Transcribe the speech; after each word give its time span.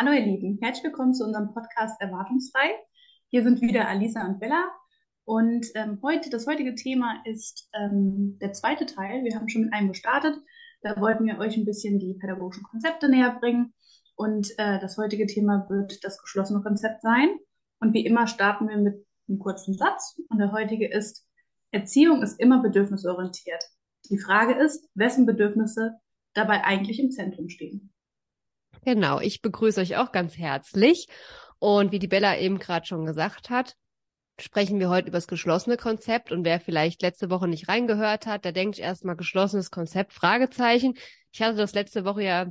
Hallo 0.00 0.12
ihr 0.12 0.24
Lieben, 0.24 0.60
herzlich 0.62 0.84
willkommen 0.84 1.12
zu 1.12 1.24
unserem 1.24 1.52
Podcast 1.52 2.00
Erwartungsfrei. 2.00 2.72
Hier 3.30 3.42
sind 3.42 3.60
wieder 3.60 3.88
Alisa 3.88 4.24
und 4.24 4.38
Bella 4.38 4.68
und 5.24 5.66
ähm, 5.74 5.98
heute 6.04 6.30
das 6.30 6.46
heutige 6.46 6.76
Thema 6.76 7.20
ist 7.24 7.68
ähm, 7.74 8.38
der 8.40 8.52
zweite 8.52 8.86
Teil. 8.86 9.24
Wir 9.24 9.34
haben 9.34 9.48
schon 9.48 9.62
mit 9.62 9.72
einem 9.72 9.88
gestartet. 9.88 10.36
Da 10.82 11.00
wollten 11.00 11.26
wir 11.26 11.40
euch 11.40 11.56
ein 11.56 11.64
bisschen 11.64 11.98
die 11.98 12.14
pädagogischen 12.14 12.62
Konzepte 12.62 13.08
näher 13.08 13.38
bringen 13.40 13.74
und 14.14 14.52
äh, 14.58 14.78
das 14.78 14.98
heutige 14.98 15.26
Thema 15.26 15.66
wird 15.68 16.04
das 16.04 16.22
geschlossene 16.22 16.62
Konzept 16.62 17.02
sein. 17.02 17.30
Und 17.80 17.92
wie 17.92 18.06
immer 18.06 18.28
starten 18.28 18.68
wir 18.68 18.76
mit 18.76 19.04
einem 19.28 19.40
kurzen 19.40 19.74
Satz 19.74 20.16
und 20.28 20.38
der 20.38 20.52
heutige 20.52 20.88
ist 20.88 21.26
Erziehung 21.72 22.22
ist 22.22 22.38
immer 22.38 22.62
bedürfnisorientiert. 22.62 23.64
Die 24.08 24.18
Frage 24.20 24.54
ist, 24.54 24.88
wessen 24.94 25.26
Bedürfnisse 25.26 25.96
dabei 26.34 26.62
eigentlich 26.62 27.00
im 27.00 27.10
Zentrum 27.10 27.48
stehen. 27.48 27.92
Genau, 28.88 29.20
ich 29.20 29.42
begrüße 29.42 29.82
euch 29.82 29.98
auch 29.98 30.12
ganz 30.12 30.38
herzlich. 30.38 31.08
Und 31.58 31.92
wie 31.92 31.98
die 31.98 32.08
Bella 32.08 32.38
eben 32.38 32.58
gerade 32.58 32.86
schon 32.86 33.04
gesagt 33.04 33.50
hat, 33.50 33.76
sprechen 34.40 34.80
wir 34.80 34.88
heute 34.88 35.08
über 35.08 35.18
das 35.18 35.26
geschlossene 35.26 35.76
Konzept. 35.76 36.32
Und 36.32 36.42
wer 36.42 36.58
vielleicht 36.58 37.02
letzte 37.02 37.28
Woche 37.28 37.48
nicht 37.48 37.68
reingehört 37.68 38.24
hat, 38.24 38.46
der 38.46 38.52
denkt 38.52 38.78
erstmal 38.78 39.14
geschlossenes 39.14 39.70
Konzept, 39.70 40.14
Fragezeichen. 40.14 40.94
Ich 41.32 41.42
hatte 41.42 41.58
das 41.58 41.74
letzte 41.74 42.06
Woche 42.06 42.22
ja 42.22 42.46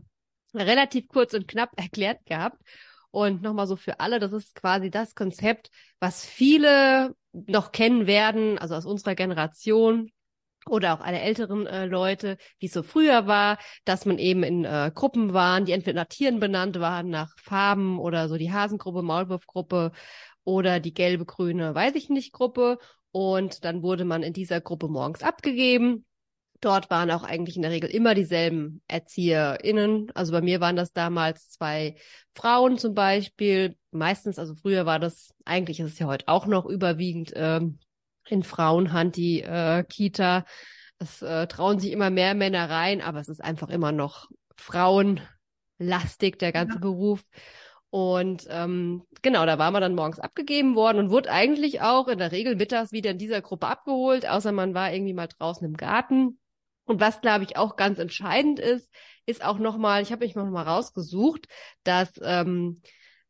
relativ 0.53 1.07
kurz 1.07 1.33
und 1.33 1.47
knapp 1.47 1.71
erklärt 1.75 2.23
gehabt. 2.27 2.61
Und 3.09 3.41
nochmal 3.41 3.65
so 3.65 3.75
für 3.75 3.99
alle, 3.99 4.19
das 4.19 4.31
ist 4.31 4.53
quasi 4.53 4.91
das 4.91 5.15
Konzept, 5.15 5.71
was 5.99 6.23
viele 6.23 7.15
noch 7.31 7.71
kennen 7.71 8.05
werden, 8.05 8.59
also 8.59 8.75
aus 8.75 8.85
unserer 8.85 9.15
Generation, 9.15 10.11
oder 10.69 10.93
auch 10.93 11.01
alle 11.01 11.19
älteren 11.19 11.67
äh, 11.67 11.85
Leute, 11.85 12.37
wie 12.59 12.67
es 12.67 12.73
so 12.73 12.83
früher 12.83 13.27
war, 13.27 13.57
dass 13.85 14.05
man 14.05 14.19
eben 14.19 14.43
in 14.43 14.65
äh, 14.65 14.91
Gruppen 14.93 15.33
waren, 15.33 15.65
die 15.65 15.71
entweder 15.71 16.01
nach 16.01 16.09
Tieren 16.09 16.39
benannt 16.39 16.79
waren, 16.79 17.09
nach 17.09 17.33
Farben 17.39 17.99
oder 17.99 18.29
so 18.29 18.37
die 18.37 18.51
Hasengruppe, 18.51 19.01
Maulwurfgruppe 19.01 19.91
oder 20.43 20.79
die 20.79 20.93
gelbe, 20.93 21.25
grüne, 21.25 21.75
weiß 21.75 21.95
ich 21.95 22.09
nicht 22.09 22.31
Gruppe. 22.31 22.79
Und 23.11 23.65
dann 23.65 23.81
wurde 23.81 24.05
man 24.05 24.23
in 24.23 24.33
dieser 24.33 24.61
Gruppe 24.61 24.87
morgens 24.87 25.23
abgegeben. 25.23 26.05
Dort 26.61 26.89
waren 26.89 27.11
auch 27.11 27.23
eigentlich 27.23 27.55
in 27.55 27.61
der 27.61 27.71
Regel 27.71 27.89
immer 27.89 28.15
dieselben 28.15 28.81
ErzieherInnen. 28.87 30.11
Also 30.15 30.31
bei 30.31 30.41
mir 30.41 30.59
waren 30.59 30.75
das 30.75 30.91
damals 30.91 31.49
zwei 31.51 31.95
Frauen 32.33 32.77
zum 32.77 32.93
Beispiel. 32.93 33.75
Meistens, 33.91 34.39
also 34.39 34.55
früher 34.55 34.85
war 34.85 34.99
das, 34.99 35.33
eigentlich 35.45 35.79
ist 35.79 35.93
es 35.93 35.99
ja 35.99 36.07
heute 36.07 36.27
auch 36.27 36.47
noch 36.47 36.65
überwiegend 36.65 37.31
ähm, 37.35 37.79
in 38.31 38.43
Frauenhand, 38.43 39.15
die 39.15 39.41
äh, 39.41 39.83
Kita. 39.83 40.45
Es 40.99 41.21
äh, 41.21 41.47
trauen 41.47 41.79
sich 41.79 41.91
immer 41.91 42.09
mehr 42.09 42.33
Männer 42.33 42.69
rein, 42.69 43.01
aber 43.01 43.19
es 43.19 43.29
ist 43.29 43.43
einfach 43.43 43.69
immer 43.69 43.91
noch 43.91 44.29
frauenlastig, 44.55 46.39
der 46.39 46.51
ganze 46.51 46.75
ja. 46.75 46.79
Beruf. 46.79 47.23
Und 47.89 48.45
ähm, 48.49 49.03
genau, 49.21 49.45
da 49.45 49.57
war 49.59 49.71
man 49.71 49.81
dann 49.81 49.95
morgens 49.95 50.19
abgegeben 50.19 50.75
worden 50.75 50.99
und 50.99 51.09
wurde 51.09 51.31
eigentlich 51.31 51.81
auch 51.81 52.07
in 52.07 52.17
der 52.19 52.31
Regel 52.31 52.55
mittags 52.55 52.91
wieder 52.91 53.11
in 53.11 53.17
dieser 53.17 53.41
Gruppe 53.41 53.67
abgeholt, 53.67 54.27
außer 54.27 54.51
man 54.51 54.73
war 54.73 54.91
irgendwie 54.91 55.13
mal 55.13 55.27
draußen 55.27 55.65
im 55.65 55.77
Garten. 55.77 56.39
Und 56.85 56.99
was, 56.99 57.21
glaube 57.21 57.43
ich, 57.43 57.57
auch 57.57 57.75
ganz 57.75 57.99
entscheidend 57.99 58.59
ist, 58.59 58.89
ist 59.25 59.43
auch 59.43 59.59
nochmal, 59.59 60.01
ich 60.01 60.11
habe 60.11 60.25
mich 60.25 60.35
noch 60.35 60.45
mal 60.49 60.63
rausgesucht, 60.63 61.47
dass 61.83 62.11
ähm, 62.21 62.81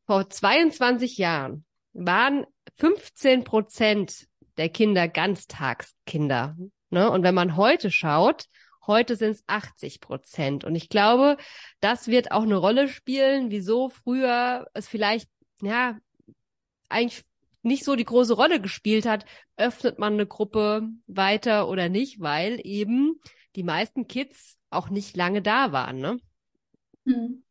vor 0.06 0.30
22 0.30 1.17
Jahren 1.17 1.66
waren 1.94 2.45
15 2.76 3.44
Prozent 3.44 4.28
der 4.58 4.70
Kinder 4.70 5.08
Ganztagskinder. 5.08 6.58
Ne? 6.90 7.10
Und 7.10 7.24
wenn 7.24 7.36
man 7.36 7.56
heute 7.56 7.92
schaut, 7.92 8.46
heute 8.86 9.16
sind 9.16 9.32
es 9.32 9.44
80 9.48 10.02
Prozent. 10.02 10.64
Und 10.64 10.76
ich 10.76 10.90
glaube, 10.90 11.38
das 11.80 12.08
wird 12.08 12.32
auch 12.32 12.44
eine 12.44 12.56
Rolle 12.56 12.88
spielen, 12.88 13.52
wieso 13.52 13.90
früher 13.90 14.67
es 14.73 14.88
vielleicht, 14.88 15.30
ja, 15.62 15.98
eigentlich 16.90 17.23
nicht 17.64 17.84
so 17.84 17.96
die 17.96 18.06
große 18.06 18.34
Rolle 18.34 18.62
gespielt 18.62 19.06
hat, 19.06 19.26
öffnet 19.58 20.00
man 20.00 20.14
eine 20.14 20.26
Gruppe 20.26 20.88
weiter 21.08 21.67
oder 21.67 21.90
nicht, 21.90 22.22
weil 22.22 22.60
eben 22.64 23.20
die 23.56 23.64
meisten 23.64 24.08
Kids 24.08 24.58
auch 24.70 24.90
nicht 24.90 25.17
lange 25.17 25.42
da 25.42 25.72
waren, 25.72 26.00
ne? 26.00 26.20
Hm. 27.06 27.44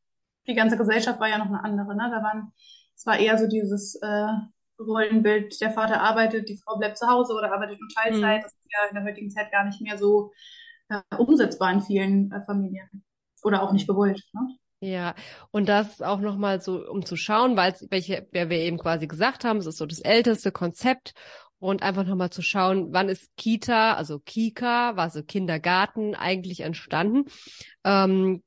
Die 0.46 0.54
ganze 0.54 0.76
Gesellschaft 0.76 1.18
war 1.20 1.28
ja 1.28 1.38
noch 1.38 1.46
eine 1.46 1.62
andere, 1.62 1.94
ne? 1.94 2.08
Da 2.10 2.22
waren, 2.22 2.52
es 2.94 3.04
war 3.04 3.18
eher 3.18 3.36
so 3.36 3.46
dieses 3.46 3.96
äh, 3.96 4.28
Rollenbild, 4.78 5.60
der 5.60 5.70
Vater 5.70 6.00
arbeitet, 6.00 6.48
die 6.48 6.58
Frau 6.58 6.76
bleibt 6.76 6.98
zu 6.98 7.06
Hause 7.06 7.34
oder 7.34 7.52
arbeitet 7.52 7.80
nur 7.80 7.88
Teilzeit. 7.88 8.38
Mhm. 8.38 8.42
Das 8.42 8.52
ist 8.52 8.66
ja 8.70 8.88
in 8.88 8.94
der 8.94 9.04
heutigen 9.04 9.30
Zeit 9.30 9.50
gar 9.50 9.64
nicht 9.64 9.80
mehr 9.80 9.98
so 9.98 10.32
äh, 10.88 11.00
umsetzbar 11.16 11.72
in 11.72 11.82
vielen 11.82 12.32
äh, 12.32 12.42
Familien. 12.44 13.04
Oder 13.42 13.62
auch 13.62 13.72
nicht 13.72 13.86
gewollt. 13.86 14.22
Ne? 14.32 14.56
Ja, 14.80 15.14
und 15.50 15.68
das 15.68 16.02
auch 16.02 16.20
nochmal 16.20 16.60
so, 16.60 16.86
um 16.86 17.04
zu 17.04 17.16
schauen, 17.16 17.56
weil 17.56 17.74
welche, 17.90 18.26
wer 18.32 18.50
wir 18.50 18.58
eben 18.58 18.78
quasi 18.78 19.06
gesagt 19.06 19.44
haben, 19.44 19.58
es 19.58 19.66
ist 19.66 19.78
so 19.78 19.86
das 19.86 20.00
älteste 20.00 20.52
Konzept 20.52 21.12
und 21.58 21.82
einfach 21.82 22.04
nochmal 22.04 22.30
zu 22.30 22.42
schauen, 22.42 22.92
wann 22.92 23.08
ist 23.08 23.34
Kita, 23.36 23.94
also 23.94 24.18
Kika, 24.18 24.92
also 24.92 25.22
Kindergarten 25.22 26.14
eigentlich 26.14 26.60
entstanden. 26.60 27.24
Ähm, 27.84 28.42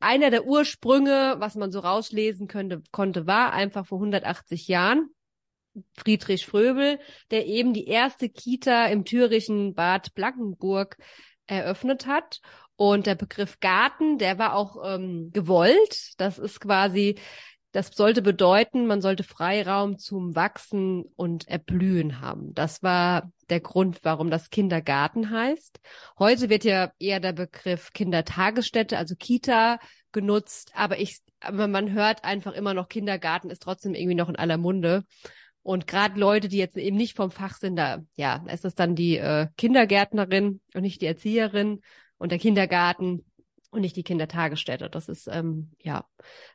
einer 0.00 0.30
der 0.30 0.46
Ursprünge, 0.46 1.36
was 1.38 1.54
man 1.54 1.70
so 1.70 1.80
rauslesen 1.80 2.48
könnte, 2.48 2.82
konnte, 2.92 3.26
war 3.26 3.52
einfach 3.52 3.86
vor 3.86 3.98
180 3.98 4.68
Jahren 4.68 5.10
Friedrich 5.96 6.46
Fröbel, 6.46 6.98
der 7.30 7.46
eben 7.46 7.72
die 7.72 7.86
erste 7.86 8.28
Kita 8.28 8.86
im 8.86 9.04
thürischen 9.04 9.74
Bad 9.74 10.14
Blankenburg 10.14 10.96
eröffnet 11.46 12.06
hat. 12.06 12.40
Und 12.76 13.06
der 13.06 13.14
Begriff 13.14 13.58
Garten, 13.60 14.18
der 14.18 14.38
war 14.38 14.54
auch 14.54 14.76
ähm, 14.84 15.30
gewollt. 15.32 16.12
Das 16.18 16.38
ist 16.38 16.60
quasi, 16.60 17.18
das 17.72 17.88
sollte 17.88 18.20
bedeuten, 18.20 18.86
man 18.86 19.00
sollte 19.00 19.22
Freiraum 19.22 19.98
zum 19.98 20.34
Wachsen 20.34 21.04
und 21.16 21.48
Erblühen 21.48 22.20
haben. 22.20 22.54
Das 22.54 22.82
war 22.82 23.30
der 23.48 23.60
Grund, 23.60 24.00
warum 24.02 24.30
das 24.30 24.50
Kindergarten 24.50 25.30
heißt. 25.30 25.80
Heute 26.18 26.50
wird 26.50 26.64
ja 26.64 26.92
eher 26.98 27.20
der 27.20 27.32
Begriff 27.32 27.92
Kindertagesstätte, 27.92 28.98
also 28.98 29.14
Kita 29.14 29.78
genutzt, 30.12 30.72
aber 30.74 30.98
ich, 30.98 31.20
aber 31.40 31.68
man 31.68 31.92
hört 31.92 32.24
einfach 32.24 32.52
immer 32.52 32.74
noch 32.74 32.88
Kindergarten 32.88 33.50
ist 33.50 33.62
trotzdem 33.62 33.94
irgendwie 33.94 34.14
noch 34.14 34.28
in 34.28 34.36
aller 34.36 34.58
Munde. 34.58 35.04
Und 35.66 35.88
gerade 35.88 36.20
Leute, 36.20 36.46
die 36.46 36.58
jetzt 36.58 36.76
eben 36.76 36.96
nicht 36.96 37.16
vom 37.16 37.32
Fach 37.32 37.56
sind, 37.56 37.74
da 37.74 38.00
ja, 38.14 38.44
ist 38.48 38.64
es 38.64 38.76
dann 38.76 38.94
die 38.94 39.16
äh, 39.16 39.48
Kindergärtnerin 39.56 40.60
und 40.74 40.82
nicht 40.82 41.02
die 41.02 41.06
Erzieherin 41.06 41.80
und 42.18 42.30
der 42.30 42.38
Kindergarten 42.38 43.24
und 43.72 43.80
nicht 43.80 43.96
die 43.96 44.04
Kindertagesstätte. 44.04 44.88
Das 44.88 45.08
ist 45.08 45.26
ähm, 45.26 45.72
ja 45.82 46.04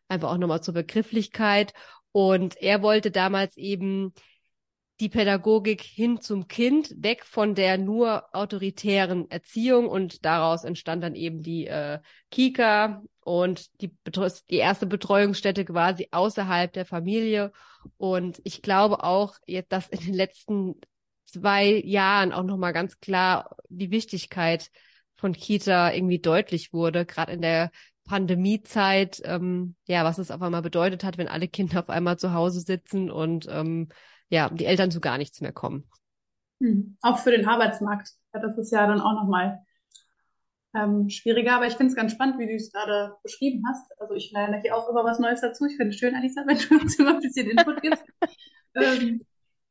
einfach 0.07 0.31
auch 0.31 0.37
nochmal 0.37 0.63
zur 0.63 0.75
Begrifflichkeit. 0.75 1.73
Und 2.13 2.55
er 2.61 2.81
wollte 2.83 3.11
damals 3.11 3.57
eben 3.57 4.13
die 5.01 5.09
Pädagogik 5.09 5.81
hin 5.81 6.21
zum 6.21 6.47
Kind, 6.47 6.93
weg 6.95 7.25
von 7.25 7.55
der 7.55 7.79
nur 7.79 8.33
autoritären 8.35 9.29
Erziehung. 9.31 9.87
Und 9.87 10.23
daraus 10.23 10.63
entstand 10.63 11.03
dann 11.03 11.15
eben 11.15 11.41
die 11.41 11.65
äh, 11.67 11.99
Kika. 12.29 13.01
Und 13.23 13.81
die, 13.81 13.95
die 14.49 14.55
erste 14.55 14.87
Betreuungsstätte 14.87 15.65
quasi 15.65 16.07
außerhalb 16.11 16.71
der 16.71 16.85
Familie. 16.85 17.51
Und 17.97 18.41
ich 18.43 18.61
glaube 18.61 19.03
auch, 19.03 19.35
dass 19.69 19.89
in 19.89 19.99
den 19.99 20.13
letzten 20.13 20.75
zwei 21.25 21.81
Jahren 21.85 22.31
auch 22.31 22.43
nochmal 22.43 22.73
ganz 22.73 22.99
klar 22.99 23.57
die 23.69 23.91
Wichtigkeit 23.91 24.71
von 25.17 25.33
Kita 25.33 25.93
irgendwie 25.93 26.19
deutlich 26.19 26.73
wurde, 26.73 27.05
gerade 27.05 27.31
in 27.31 27.41
der 27.41 27.71
Pandemiezeit, 28.05 29.21
ähm, 29.23 29.75
ja, 29.85 30.03
was 30.03 30.17
es 30.17 30.31
auf 30.31 30.41
einmal 30.41 30.63
bedeutet 30.63 31.03
hat, 31.03 31.17
wenn 31.17 31.27
alle 31.27 31.47
Kinder 31.47 31.79
auf 31.79 31.89
einmal 31.89 32.17
zu 32.17 32.33
Hause 32.33 32.61
sitzen 32.61 33.11
und 33.11 33.47
ähm, 33.49 33.89
ja, 34.31 34.49
die 34.49 34.65
Eltern 34.65 34.91
zu 34.91 35.01
gar 35.01 35.17
nichts 35.17 35.41
mehr 35.41 35.51
kommen. 35.51 35.87
Hm. 36.61 36.97
Auch 37.01 37.19
für 37.19 37.31
den 37.31 37.47
Arbeitsmarkt. 37.47 38.11
Das 38.31 38.57
ist 38.57 38.71
ja 38.71 38.87
dann 38.87 39.01
auch 39.01 39.13
nochmal 39.13 39.63
ähm, 40.73 41.09
schwieriger, 41.09 41.55
aber 41.55 41.67
ich 41.67 41.73
finde 41.73 41.91
es 41.91 41.95
ganz 41.95 42.13
spannend, 42.13 42.39
wie 42.39 42.47
du 42.47 42.53
es 42.53 42.71
gerade 42.71 43.15
beschrieben 43.23 43.63
hast. 43.67 43.91
Also 43.99 44.13
ich 44.13 44.31
lerne 44.31 44.61
hier 44.61 44.75
auch 44.75 44.89
immer 44.89 45.03
was 45.03 45.19
Neues 45.19 45.41
dazu. 45.41 45.65
Ich 45.65 45.75
finde 45.75 45.89
es 45.89 45.97
schön, 45.97 46.15
Alisa, 46.15 46.43
wenn 46.47 46.57
du 46.57 46.81
uns 46.81 46.97
immer 46.97 47.15
ein 47.15 47.19
bisschen 47.19 47.49
Input 47.49 47.81
gibst. 47.81 48.03
ähm, 48.75 49.25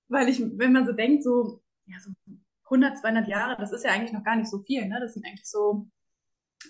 weil 0.08 0.28
ich, 0.28 0.40
wenn 0.40 0.72
man 0.72 0.84
so 0.84 0.92
denkt, 0.92 1.24
so, 1.24 1.62
ja, 1.86 1.96
so 2.00 2.10
100, 2.64 2.98
200 2.98 3.28
Jahre, 3.28 3.56
das 3.58 3.72
ist 3.72 3.84
ja 3.84 3.92
eigentlich 3.92 4.12
noch 4.12 4.24
gar 4.24 4.36
nicht 4.36 4.50
so 4.50 4.62
viel, 4.62 4.86
ne? 4.86 5.00
Das 5.00 5.14
sind 5.14 5.24
eigentlich 5.26 5.48
so 5.48 5.88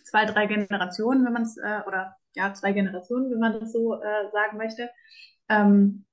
zwei, 0.05 0.25
drei 0.27 0.47
Generationen, 0.47 1.25
wenn 1.25 1.33
man 1.33 1.43
es, 1.43 1.57
äh, 1.57 1.81
oder 1.87 2.17
ja, 2.35 2.55
zwei 2.55 2.73
Generationen, 2.73 3.31
wenn 3.31 3.41
man 3.41 3.59
das 3.61 3.73
so 3.73 4.01
äh, 4.01 4.31
sagen 4.31 4.57
möchte. 4.57 4.91
Ähm, 5.49 6.07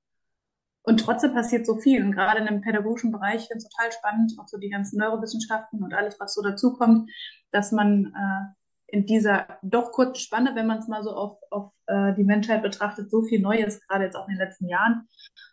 und 0.82 1.00
trotzdem 1.00 1.34
passiert 1.34 1.66
so 1.66 1.76
viel. 1.76 2.02
Und 2.02 2.12
gerade 2.12 2.40
in 2.40 2.46
dem 2.46 2.60
pädagogischen 2.60 3.12
Bereich 3.12 3.46
finde 3.46 3.58
ich 3.58 3.64
es 3.64 3.68
total 3.68 3.92
spannend, 3.92 4.32
auch 4.38 4.48
so 4.48 4.58
die 4.58 4.70
ganzen 4.70 4.98
Neurowissenschaften 4.98 5.82
und 5.82 5.94
alles, 5.94 6.18
was 6.18 6.34
so 6.34 6.42
dazukommt, 6.42 7.10
dass 7.50 7.72
man 7.72 8.06
äh, 8.06 8.58
in 8.90 9.04
dieser 9.04 9.58
doch 9.62 9.92
kurzen 9.92 10.20
Spanne, 10.20 10.52
wenn 10.54 10.66
man 10.66 10.78
es 10.78 10.88
mal 10.88 11.02
so 11.02 11.10
auf, 11.10 11.38
auf 11.50 11.72
äh, 11.86 12.14
die 12.14 12.24
Menschheit 12.24 12.62
betrachtet, 12.62 13.10
so 13.10 13.22
viel 13.22 13.40
Neues, 13.40 13.80
gerade 13.86 14.04
jetzt 14.04 14.16
auch 14.16 14.26
in 14.28 14.34
den 14.34 14.46
letzten 14.46 14.66
Jahren, 14.66 15.06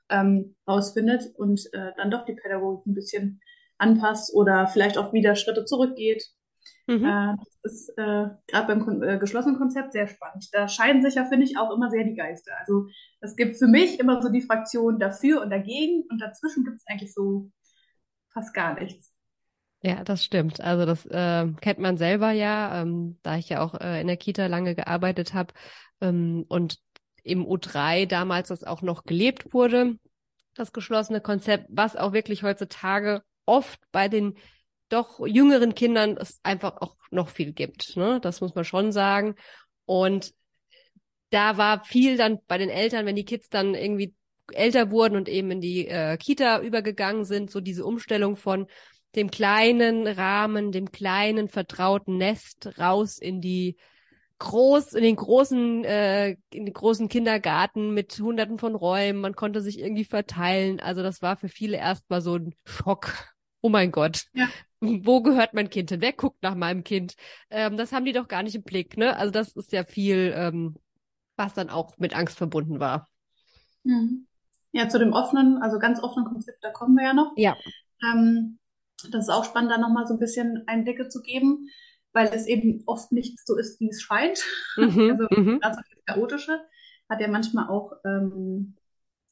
ähm, 0.10 0.56
rausfindet 0.68 1.36
und 1.36 1.62
äh, 1.74 1.92
dann 1.98 2.12
doch 2.12 2.26
die 2.26 2.36
Pädagogik 2.36 2.86
ein 2.86 2.94
bisschen 2.94 3.42
anpasst 3.78 4.34
oder 4.34 4.68
vielleicht 4.68 4.98
auch 4.98 5.12
wieder 5.12 5.36
Schritte 5.36 5.66
zurückgeht. 5.66 6.24
Mhm. 6.88 7.06
Äh, 7.06 7.36
das 7.62 7.74
ist 7.74 7.90
äh, 7.98 8.28
gerade 8.48 8.68
beim 8.68 8.86
Kon 8.86 9.02
äh, 9.04 9.18
geschlossenen 9.18 9.58
Konzept 9.58 9.94
sehr 9.94 10.08
spannend. 10.08 10.48
Da 10.54 10.68
scheiden 10.68 11.02
sich 11.02 11.16
ja, 11.16 11.26
finde 11.26 11.46
ich, 11.46 11.58
auch 11.58 11.72
immer 11.72 11.90
sehr 11.90 12.04
die 12.04 12.16
Geister. 12.16 12.52
Also 12.60 12.88
es 13.22 13.36
gibt 13.36 13.58
für 13.58 13.68
mich 13.68 14.00
immer 14.00 14.22
so 14.22 14.30
die 14.30 14.42
Fraktion 14.42 15.00
dafür 15.00 15.42
und 15.42 15.50
dagegen 15.50 16.04
und 16.10 16.22
dazwischen 16.22 16.64
gibt 16.64 16.78
es 16.78 16.88
eigentlich 16.88 17.14
so 17.14 17.52
fast 18.30 18.54
gar 18.54 18.80
nichts. 18.80 19.14
Ja, 19.82 20.04
das 20.04 20.24
stimmt. 20.24 20.62
Also 20.62 20.86
das 20.86 21.06
äh, 21.06 21.48
kennt 21.62 21.80
man 21.80 21.98
selber 21.98 22.32
ja, 22.32 22.82
ähm, 22.82 23.20
da 23.22 23.38
ich 23.38 23.50
ja 23.50 23.62
auch 23.62 23.76
äh, 23.80 24.02
in 24.02 24.08
der 24.08 24.18
Kita 24.18 24.48
lange 24.48 24.74
gearbeitet 24.74 25.34
habe 25.34 25.54
ähm, 26.02 26.46
und 26.48 26.80
im 27.24 27.46
U3 27.46 28.08
damals 28.08 28.50
das 28.50 28.64
auch 28.64 28.82
noch 28.82 29.04
gelebt 29.04 29.54
wurde, 29.54 29.98
das 30.56 30.74
geschlossene 30.74 31.22
Konzept, 31.22 31.68
was 31.70 31.96
auch 31.96 32.14
wirklich 32.14 32.44
heutzutage 32.44 33.22
oft 33.46 33.80
bei 33.92 34.08
den 34.08 34.36
doch 34.96 35.26
jüngeren 35.26 35.76
Kindern 35.76 36.18
es 36.18 36.40
einfach 36.44 36.82
auch 36.82 36.96
noch 37.12 37.30
viel 37.30 37.54
gibt. 37.54 37.96
Ne? 37.96 38.20
Das 38.22 38.42
muss 38.42 38.56
man 38.56 38.66
schon 38.66 38.92
sagen. 38.92 39.36
Und 39.86 40.34
da 41.30 41.58
war 41.58 41.84
viel 41.84 42.18
dann 42.18 42.40
bei 42.48 42.58
den 42.58 42.70
Eltern, 42.70 43.06
wenn 43.06 43.16
die 43.16 43.26
Kids 43.26 43.50
dann 43.50 43.76
irgendwie 43.76 44.16
älter 44.54 44.92
wurden 44.92 45.16
und 45.16 45.28
eben 45.28 45.52
in 45.52 45.62
die 45.62 45.88
äh, 45.88 46.18
Kita 46.18 46.62
übergegangen 46.62 47.26
sind, 47.26 47.52
so 47.52 47.62
diese 47.62 47.86
Umstellung 47.86 48.36
von 48.36 48.68
dem 49.16 49.32
kleinen 49.32 50.08
Rahmen, 50.08 50.72
dem 50.72 50.92
kleinen 50.92 51.48
vertrauten 51.48 52.18
Nest 52.18 52.78
raus 52.80 53.18
in 53.18 53.42
die 53.42 53.78
groß, 54.40 54.94
in 54.94 55.04
den 55.04 55.16
großen, 55.16 55.86
äh, 55.86 56.32
in 56.52 56.66
den 56.66 56.74
großen 56.74 57.08
Kindergarten 57.08 57.94
mit 57.94 58.20
hunderten 58.20 58.60
von 58.60 58.76
Räumen. 58.76 59.22
Man 59.22 59.36
konnte 59.36 59.62
sich 59.62 59.80
irgendwie 59.80 60.06
verteilen. 60.06 60.80
Also 60.80 61.02
das 61.02 61.22
war 61.22 61.38
für 61.38 61.50
viele 61.50 61.78
erstmal 61.78 62.22
so 62.22 62.36
ein 62.36 62.54
Schock. 62.66 63.35
Oh 63.66 63.70
mein 63.70 63.92
Gott. 63.92 64.26
Ja. 64.34 64.48
Wo 64.80 65.24
gehört 65.24 65.56
mein 65.56 65.72
Kind 65.72 65.90
hin? 65.90 66.00
Wer 66.00 66.14
guckt 66.14 66.44
nach 66.44 66.54
meinem 66.54 66.84
Kind? 66.84 67.16
Ähm, 67.50 67.78
das 67.78 67.92
haben 67.92 68.06
die 68.06 68.12
doch 68.12 68.28
gar 68.28 68.44
nicht 68.44 68.54
im 68.54 68.62
Blick, 68.62 68.96
ne? 68.96 69.18
Also 69.18 69.32
das 69.32 69.56
ist 69.56 69.72
ja 69.72 69.84
viel, 69.84 70.32
ähm, 70.36 70.76
was 71.36 71.56
dann 71.56 71.72
auch 71.72 71.98
mit 71.98 72.16
Angst 72.16 72.38
verbunden 72.38 72.80
war. 72.80 73.08
Mhm. 73.84 74.28
Ja, 74.72 74.88
zu 74.88 75.00
dem 75.00 75.14
offenen, 75.14 75.64
also 75.64 75.80
ganz 75.80 76.00
offenen 76.00 76.28
Konzept, 76.28 76.64
da 76.64 76.70
kommen 76.70 76.96
wir 76.96 77.06
ja 77.06 77.14
noch. 77.14 77.34
Ja. 77.38 77.56
Ähm, 78.04 78.60
das 79.10 79.24
ist 79.24 79.30
auch 79.30 79.46
spannend, 79.46 79.72
da 79.72 79.80
nochmal 79.80 80.06
so 80.06 80.14
ein 80.14 80.20
bisschen 80.20 80.64
Einblicke 80.68 81.10
zu 81.10 81.24
geben 81.24 81.68
weil 82.16 82.30
es 82.34 82.48
eben 82.48 82.82
oft 82.86 83.12
nicht 83.12 83.46
so 83.46 83.58
ist, 83.58 83.80
wie 83.82 83.90
es 83.90 84.02
scheint. 84.02 84.40
Mhm, 84.78 85.12
also 85.20 85.42
mhm. 85.42 85.60
das 85.62 85.78
Chaotische 86.06 86.62
hat 87.10 87.20
ja 87.20 87.28
manchmal 87.28 87.68
auch 87.68 87.92
ähm, 88.06 88.76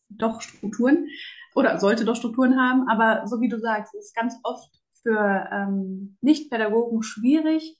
doch 0.10 0.42
Strukturen 0.42 1.08
oder 1.56 1.80
sollte 1.80 2.06
doch 2.06 2.16
Strukturen 2.16 2.60
haben, 2.60 2.88
aber 2.90 3.28
so 3.28 3.42
wie 3.42 3.50
du 3.50 3.60
sagst, 3.60 3.94
ist 3.96 4.16
ganz 4.16 4.36
oft 4.44 4.70
für 5.02 5.50
ähm, 5.52 6.18
Nicht-Pädagogen 6.22 7.04
schwierig, 7.04 7.78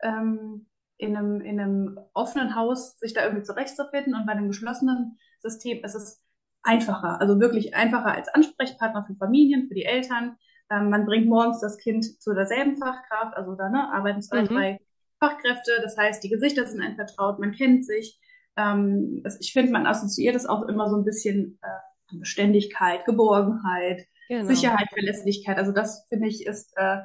ähm, 0.00 0.66
in, 0.98 1.16
einem, 1.16 1.40
in 1.42 1.60
einem 1.60 1.98
offenen 2.14 2.54
Haus 2.54 2.98
sich 2.98 3.12
da 3.12 3.24
irgendwie 3.24 3.44
zurechtzufinden 3.44 4.14
und 4.14 4.26
bei 4.26 4.32
einem 4.32 4.48
geschlossenen 4.48 5.18
System 5.40 5.84
ist 5.84 5.94
es 5.94 6.22
einfacher, 6.62 7.20
also 7.20 7.38
wirklich 7.38 7.74
einfacher 7.74 8.14
als 8.14 8.28
Ansprechpartner 8.28 9.04
für 9.06 9.14
Familien, 9.14 9.68
für 9.68 9.74
die 9.74 9.84
Eltern, 9.84 10.36
ähm, 10.70 10.90
man 10.90 11.06
bringt 11.06 11.26
morgens 11.26 11.60
das 11.60 11.78
Kind 11.78 12.20
zu 12.20 12.34
derselben 12.34 12.76
Fachkraft, 12.76 13.36
also 13.36 13.54
da 13.54 13.68
ne, 13.68 13.92
arbeiten 13.92 14.22
zwei, 14.22 14.42
mhm. 14.42 14.48
drei 14.48 14.80
Fachkräfte. 15.20 15.72
Das 15.82 15.96
heißt, 15.96 16.22
die 16.22 16.28
Gesichter 16.28 16.66
sind 16.66 16.80
ein 16.80 16.96
vertraut, 16.96 17.38
man 17.38 17.52
kennt 17.52 17.84
sich. 17.84 18.18
Ähm, 18.56 19.20
das, 19.22 19.40
ich 19.40 19.52
finde, 19.52 19.72
man 19.72 19.86
assoziiert 19.86 20.36
es 20.36 20.46
auch 20.46 20.62
immer 20.62 20.88
so 20.88 20.96
ein 20.96 21.04
bisschen 21.04 21.58
äh, 21.62 22.16
Beständigkeit, 22.18 23.04
Geborgenheit, 23.04 24.06
genau. 24.28 24.46
Sicherheit, 24.46 24.88
Verlässlichkeit. 24.92 25.58
Also 25.58 25.72
das 25.72 26.06
finde 26.08 26.28
ich 26.28 26.46
ist 26.46 26.72
äh, 26.76 27.02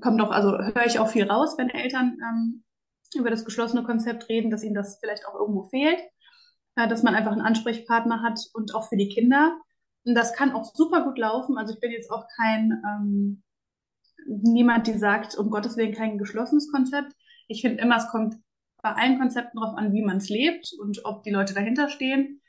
kommt 0.00 0.20
doch, 0.20 0.30
also 0.30 0.52
höre 0.58 0.86
ich 0.86 0.98
auch 0.98 1.08
viel 1.08 1.28
raus, 1.28 1.56
wenn 1.58 1.70
Eltern 1.70 2.18
ähm, 2.22 2.64
über 3.14 3.30
das 3.30 3.44
geschlossene 3.44 3.82
Konzept 3.82 4.28
reden, 4.28 4.50
dass 4.50 4.62
ihnen 4.62 4.74
das 4.74 4.98
vielleicht 5.00 5.26
auch 5.26 5.34
irgendwo 5.34 5.64
fehlt, 5.64 5.98
äh, 6.76 6.88
dass 6.88 7.02
man 7.02 7.14
einfach 7.14 7.32
einen 7.32 7.40
Ansprechpartner 7.40 8.22
hat 8.22 8.38
und 8.54 8.74
auch 8.74 8.88
für 8.88 8.96
die 8.96 9.08
Kinder 9.08 9.58
und 10.04 10.14
das 10.14 10.32
kann 10.32 10.52
auch 10.52 10.64
super 10.74 11.04
gut 11.04 11.18
laufen. 11.18 11.58
Also 11.58 11.74
ich 11.74 11.80
bin 11.80 11.90
jetzt 11.90 12.10
auch 12.10 12.26
kein 12.36 12.82
ähm, 12.84 13.42
niemand, 14.26 14.86
die 14.86 14.96
sagt, 14.96 15.36
um 15.36 15.50
Gottes 15.50 15.76
Willen 15.76 15.94
kein 15.94 16.18
geschlossenes 16.18 16.70
Konzept. 16.72 17.12
Ich 17.46 17.60
finde 17.60 17.82
immer, 17.82 17.96
es 17.96 18.08
kommt 18.08 18.36
bei 18.82 18.92
allen 18.92 19.18
Konzepten 19.18 19.58
darauf 19.58 19.76
an, 19.76 19.92
wie 19.92 20.02
man 20.02 20.18
es 20.18 20.28
lebt 20.28 20.72
und 20.80 21.04
ob 21.04 21.22
die 21.22 21.30
Leute 21.30 21.54
dahinter 21.54 21.88
stehen. 21.88 22.40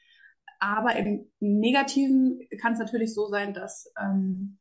Aber 0.59 0.95
im 0.95 1.25
Negativen 1.39 2.39
kann 2.61 2.73
es 2.73 2.79
natürlich 2.79 3.13
so 3.13 3.27
sein, 3.27 3.53
dass 3.53 3.91
ähm, 3.99 4.59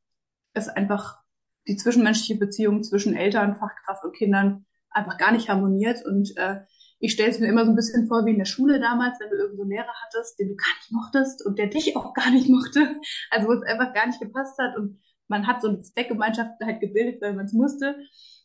es 0.55 0.69
einfach 0.69 1.19
die 1.67 1.77
zwischenmenschliche 1.77 2.39
Beziehung 2.39 2.83
zwischen 2.83 3.15
Eltern, 3.15 3.57
Fachkraft 3.57 4.05
und 4.05 4.17
Kindern 4.17 4.65
einfach 4.91 5.19
gar 5.19 5.33
nicht 5.33 5.49
harmoniert 5.49 6.05
und 6.07 6.35
äh, 6.37 6.61
ich 7.01 7.13
stelle 7.13 7.31
es 7.31 7.39
mir 7.39 7.47
immer 7.47 7.65
so 7.65 7.71
ein 7.71 7.77
bisschen 7.77 8.09
vor 8.09 8.27
wie 8.27 8.33
in 8.33 8.39
der 8.39 8.45
Schule 8.45 8.81
damals, 8.81 9.21
wenn 9.21 9.31
du 9.31 9.37
irgendwo 9.37 9.63
einen 9.63 9.71
Lehrer 9.71 9.93
hattest, 10.05 10.39
den 10.39 10.49
du 10.49 10.57
gar 10.57 10.75
nicht 10.79 10.91
mochtest 10.91 11.47
und 11.47 11.59
der 11.59 11.69
dich 11.69 11.97
auch 11.97 12.13
gar 12.13 12.31
nicht 12.31 12.49
mochte. 12.49 13.01
Also 13.31 13.49
wo 13.49 13.53
es 13.53 13.63
einfach 13.63 13.95
gar 13.95 14.07
nicht 14.07 14.21
gepasst 14.21 14.59
hat 14.59 14.77
und 14.77 14.99
man 15.29 15.47
hat 15.47 15.63
so 15.63 15.69
eine 15.69 15.83
Zweckgemeinschaft 15.83 16.61
halt 16.61 16.81
gebildet, 16.81 17.21
weil 17.21 17.35
man 17.35 17.45
es 17.45 17.53
musste. 17.53 17.97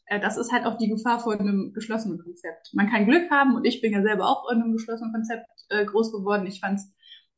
Äh, 0.06 0.20
das 0.20 0.38
ist 0.38 0.52
halt 0.52 0.66
auch 0.66 0.78
die 0.78 0.90
Gefahr 0.90 1.20
von 1.20 1.40
einem 1.40 1.74
geschlossenen 1.74 2.20
Konzept. 2.20 2.72
Man 2.74 2.90
kann 2.90 3.06
Glück 3.06 3.30
haben 3.32 3.56
und 3.56 3.66
ich 3.66 3.82
bin 3.82 3.94
ja 3.94 4.02
selber 4.02 4.26
auch 4.28 4.50
in 4.52 4.62
einem 4.62 4.74
geschlossenen 4.74 5.14
Konzept 5.14 5.46
äh, 5.70 5.86
groß 5.86 6.12
geworden. 6.12 6.46
Ich 6.46 6.60
fand 6.60 6.80
es 6.80 6.94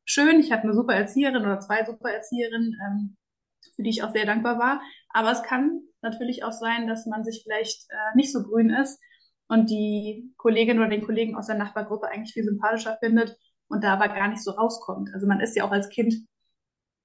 schön. 0.06 0.40
Ich 0.40 0.52
hatte 0.52 0.64
eine 0.64 0.74
super 0.74 0.94
Erzieherin 0.94 1.44
oder 1.44 1.60
zwei 1.60 1.84
super 1.86 2.10
Erzieherinnen, 2.10 2.76
ähm, 2.86 3.18
für 3.76 3.84
die 3.84 3.90
ich 3.90 4.04
auch 4.04 4.12
sehr 4.12 4.26
dankbar 4.26 4.60
war. 4.60 4.82
Aber 5.10 5.32
es 5.32 5.44
kann 5.44 5.82
natürlich 6.02 6.44
auch 6.44 6.52
sein, 6.52 6.88
dass 6.88 7.06
man 7.06 7.24
sich 7.24 7.42
vielleicht 7.44 7.90
äh, 7.90 8.16
nicht 8.16 8.32
so 8.32 8.44
grün 8.44 8.70
ist 8.70 9.00
und 9.48 9.70
die 9.70 10.34
Kollegin 10.38 10.80
oder 10.80 10.90
den 10.90 11.06
Kollegen 11.06 11.36
aus 11.36 11.48
der 11.48 11.58
Nachbargruppe 11.58 12.08
eigentlich 12.08 12.34
viel 12.34 12.44
sympathischer 12.44 12.98
findet 13.02 13.38
und 13.68 13.84
da 13.84 13.94
aber 13.94 14.08
gar 14.08 14.28
nicht 14.28 14.44
so 14.44 14.52
rauskommt. 14.52 15.10
Also 15.14 15.28
man 15.28 15.40
ist 15.40 15.56
ja 15.56 15.66
auch 15.66 15.72
als 15.72 15.90
Kind 15.90 16.16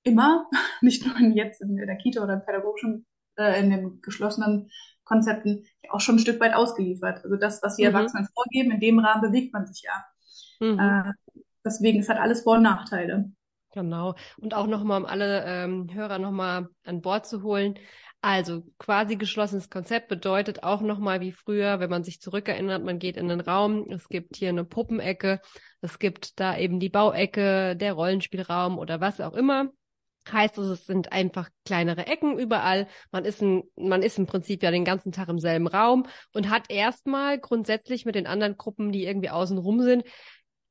immer, 0.03 0.49
nicht 0.81 1.07
nur 1.07 1.17
jetzt 1.35 1.61
in 1.61 1.77
der 1.77 1.97
Kita 1.97 2.23
oder 2.23 2.35
im 2.35 2.45
pädagogischen, 2.45 3.07
äh, 3.37 3.61
in 3.61 3.71
den 3.71 4.01
geschlossenen 4.03 4.71
Konzepten, 5.11 5.65
auch 5.91 6.01
schon 6.01 6.17
ein 6.17 6.21
Stück 6.21 6.41
weit 6.41 6.55
ausgeliefert. 6.55 7.25
Also 7.25 7.37
das, 7.37 7.63
was 7.63 7.77
die 7.77 7.83
mhm. 7.83 7.95
Erwachsenen 7.95 8.29
vorgeben, 8.33 8.71
in 8.71 8.81
dem 8.81 8.99
Rahmen 9.01 9.23
bewegt 9.23 9.53
man 9.53 9.67
sich 9.67 9.83
ja. 9.83 10.05
Mhm. 10.61 10.79
Äh, 10.79 11.13
deswegen, 11.65 12.01
es 12.01 12.09
hat 12.09 12.19
alles 12.19 12.43
Vor- 12.43 12.57
und 12.57 12.63
Nachteile. 12.63 13.31
Genau. 13.73 14.15
Und 14.39 14.55
auch 14.55 14.67
nochmal, 14.67 15.01
um 15.01 15.07
alle 15.07 15.45
ähm, 15.47 15.89
Hörer 15.93 16.19
nochmal 16.19 16.69
an 16.85 17.01
Bord 17.01 17.27
zu 17.27 17.43
holen. 17.43 17.79
Also 18.23 18.65
quasi 18.79 19.17
geschlossenes 19.17 19.71
Konzept 19.71 20.09
bedeutet 20.09 20.63
auch 20.63 20.83
nochmal 20.83 21.21
wie 21.21 21.33
früher, 21.33 21.81
wenn 21.81 21.89
man 21.89 22.05
sich 22.05 22.21
zurückerinnert, 22.21 22.85
man 22.85 22.99
geht 22.99 23.17
in 23.17 23.29
den 23.29 23.41
Raum, 23.41 23.87
es 23.89 24.09
gibt 24.09 24.37
hier 24.37 24.51
eine 24.51 24.65
Puppenecke, 24.65 25.41
es 25.81 25.99
gibt 25.99 26.39
da 26.39 26.59
eben 26.59 26.81
die 26.81 26.91
Bauecke, 26.91 27.77
der 27.77 27.95
Rollenspielraum 27.95 28.79
oder 28.79 29.01
was 29.01 29.23
auch 29.23 29.33
immer. 29.33 29.71
Heißt 30.33 30.59
also, 30.59 30.73
es 30.73 30.87
sind 30.87 31.13
einfach 31.13 31.49
kleinere 31.65 32.07
Ecken 32.07 32.39
überall. 32.39 32.87
Man 33.11 33.25
ist, 33.25 33.43
ein, 33.43 33.65
man 33.77 34.03
ist 34.03 34.19
im 34.19 34.27
Prinzip 34.27 34.63
ja 34.63 34.71
den 34.71 34.85
ganzen 34.85 35.13
Tag 35.13 35.29
im 35.29 35.39
selben 35.39 35.67
Raum 35.67 36.07
und 36.33 36.51
hat 36.51 36.71
erstmal 36.71 37.39
grundsätzlich 37.39 38.05
mit 38.05 38.15
den 38.15 38.27
anderen 38.27 38.57
Gruppen, 38.57 38.93
die 38.93 39.05
irgendwie 39.05 39.31
außen 39.31 39.59
rum 39.59 39.83
sind, 39.83 40.05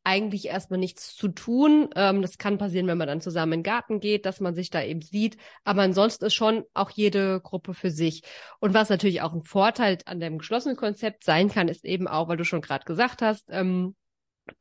eigentlich 0.04 0.48
erstmal 0.48 0.80
nichts 0.80 1.16
zu 1.16 1.28
tun. 1.28 1.90
Ähm, 1.96 2.22
das 2.22 2.38
kann 2.38 2.58
passieren, 2.58 2.88
wenn 2.88 2.98
man 2.98 3.08
dann 3.08 3.22
zusammen 3.22 3.54
in 3.54 3.60
den 3.60 3.64
Garten 3.64 4.00
geht, 4.00 4.26
dass 4.26 4.40
man 4.40 4.56
sich 4.56 4.70
da 4.70 4.82
eben 4.82 5.02
sieht. 5.02 5.38
Aber 5.64 5.82
ansonsten 5.82 6.26
ist 6.26 6.34
schon 6.34 6.64
auch 6.74 6.90
jede 6.90 7.42
Gruppe 7.42 7.74
für 7.74 7.92
sich. 7.92 8.24
Und 8.60 8.74
was 8.74 8.90
natürlich 8.90 9.22
auch 9.22 9.34
ein 9.34 9.44
Vorteil 9.44 9.98
an 10.06 10.20
dem 10.20 10.38
geschlossenen 10.38 10.78
Konzept 10.78 11.24
sein 11.24 11.50
kann, 11.50 11.68
ist 11.68 11.86
eben 11.86 12.08
auch, 12.08 12.28
weil 12.28 12.38
du 12.38 12.46
schon 12.46 12.62
gerade 12.62 12.86
gesagt 12.86 13.22
hast, 13.22 13.46
ähm, 13.50 13.96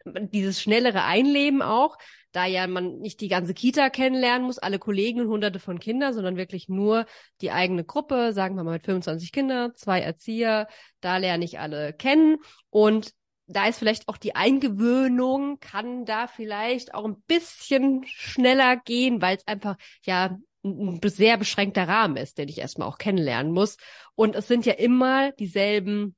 dieses 0.05 0.61
schnellere 0.61 1.05
Einleben 1.05 1.62
auch, 1.62 1.97
da 2.32 2.47
ja 2.47 2.66
man 2.66 2.99
nicht 2.99 3.20
die 3.20 3.28
ganze 3.28 3.54
Kita 3.54 3.90
kennenlernen 3.90 4.47
muss, 4.47 4.58
alle 4.58 4.78
Kollegen 4.78 5.20
und 5.20 5.28
hunderte 5.28 5.58
von 5.58 5.80
Kindern, 5.80 6.14
sondern 6.14 6.37
wirklich 6.37 6.68
nur 6.68 7.06
die 7.40 7.50
eigene 7.50 7.85
Gruppe, 7.85 8.32
sagen 8.32 8.56
wir 8.56 8.64
mal 8.64 8.73
mit 8.73 8.85
25 8.85 9.32
Kindern, 9.32 9.75
zwei 9.75 10.00
Erzieher, 10.00 10.68
da 11.00 11.16
lerne 11.16 11.44
ich 11.44 11.58
alle 11.58 11.92
kennen 11.92 12.38
und 12.70 13.12
da 13.49 13.66
ist 13.66 13.78
vielleicht 13.78 14.08
auch 14.08 14.18
die 14.18 14.37
Eingewöhnung, 14.37 15.58
kann 15.58 16.04
da 16.04 16.26
vielleicht 16.26 16.94
auch 16.94 17.06
ein 17.06 17.23
bisschen 17.23 18.04
schneller 18.06 18.76
gehen, 18.76 19.23
weil 19.23 19.38
es 19.38 19.47
einfach 19.47 19.76
ja 20.04 20.38
ein 20.64 21.00
sehr 21.02 21.38
beschränkter 21.38 21.88
Rahmen 21.88 22.16
ist, 22.16 22.37
den 22.37 22.49
ich 22.49 22.58
erstmal 22.58 22.88
auch 22.88 22.99
kennenlernen 22.99 23.52
muss. 23.52 23.78
Und 24.14 24.37
es 24.37 24.49
sind 24.49 24.66
ja 24.66 24.75
immer 24.75 25.32
dieselben 25.32 26.14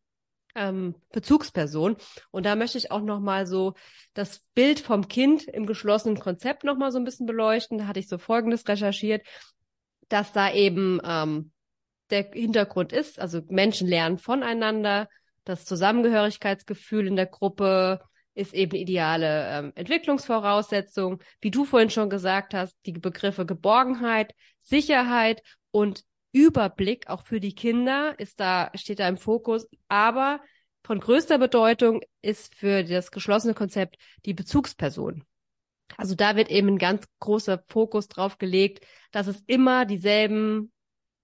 ähm, 0.55 0.95
Bezugspersonen. 1.13 1.97
Und 2.31 2.47
da 2.47 2.57
möchte 2.57 2.79
ich 2.79 2.91
auch 2.91 3.03
nochmal 3.03 3.47
so 3.47 3.75
das 4.15 4.41
Bild 4.55 4.81
vom 4.81 5.09
Kind 5.09 5.45
im 5.45 5.67
geschlossenen 5.67 6.19
Konzept 6.19 6.65
nochmal 6.65 6.93
so 6.93 6.99
ein 6.99 7.05
bisschen 7.05 7.27
beleuchten. 7.27 7.79
Da 7.79 7.87
hatte 7.87 8.01
ich 8.01 8.09
so 8.09 8.19
Folgendes 8.19 8.67
recherchiert, 8.69 9.27
dass 10.09 10.33
da 10.33 10.53
eben 10.53 11.01
ähm, 11.05 11.53
der 12.11 12.31
Hintergrund 12.33 12.93
ist, 12.93 13.21
also 13.21 13.41
Menschen 13.49 13.87
lernen 13.87 14.19
voneinander, 14.19 15.09
das 15.45 15.65
Zusammengehörigkeitsgefühl 15.65 17.07
in 17.07 17.17
der 17.17 17.27
Gruppe 17.27 18.01
ist 18.35 18.55
eben 18.55 18.77
ideale 18.77 19.49
ähm, 19.51 19.73
Entwicklungsvoraussetzung. 19.75 21.21
Wie 21.41 21.51
du 21.51 21.65
vorhin 21.65 21.91
schon 21.91 22.11
gesagt 22.11 22.55
hast, 22.55 22.77
die 22.87 22.93
Begriffe 22.93 23.47
Geborgenheit, 23.47 24.35
Sicherheit 24.61 25.43
und 25.71 26.05
Überblick 26.33 27.09
auch 27.09 27.23
für 27.23 27.41
die 27.41 27.55
Kinder 27.55 28.15
ist 28.19 28.41
da, 28.41 28.71
steht 28.75 29.01
da 29.01 29.09
im 29.09 29.17
Fokus. 29.17 29.69
Aber 29.89 30.41
von 30.85 31.01
größter 31.01 31.39
Bedeutung 31.39 32.01
ist 32.23 32.55
für 32.55 32.85
das 32.85 33.11
geschlossene 33.11 33.55
Konzept 33.55 33.97
die 34.25 34.35
Bezugsperson. 34.35 35.25
Also 35.97 36.15
da 36.15 36.37
wird 36.37 36.51
eben 36.51 36.69
ein 36.69 36.79
ganz 36.79 37.07
großer 37.19 37.63
Fokus 37.69 38.09
drauf 38.09 38.39
gelegt, 38.39 38.87
dass 39.11 39.27
es 39.27 39.43
immer 39.47 39.85
dieselben 39.85 40.73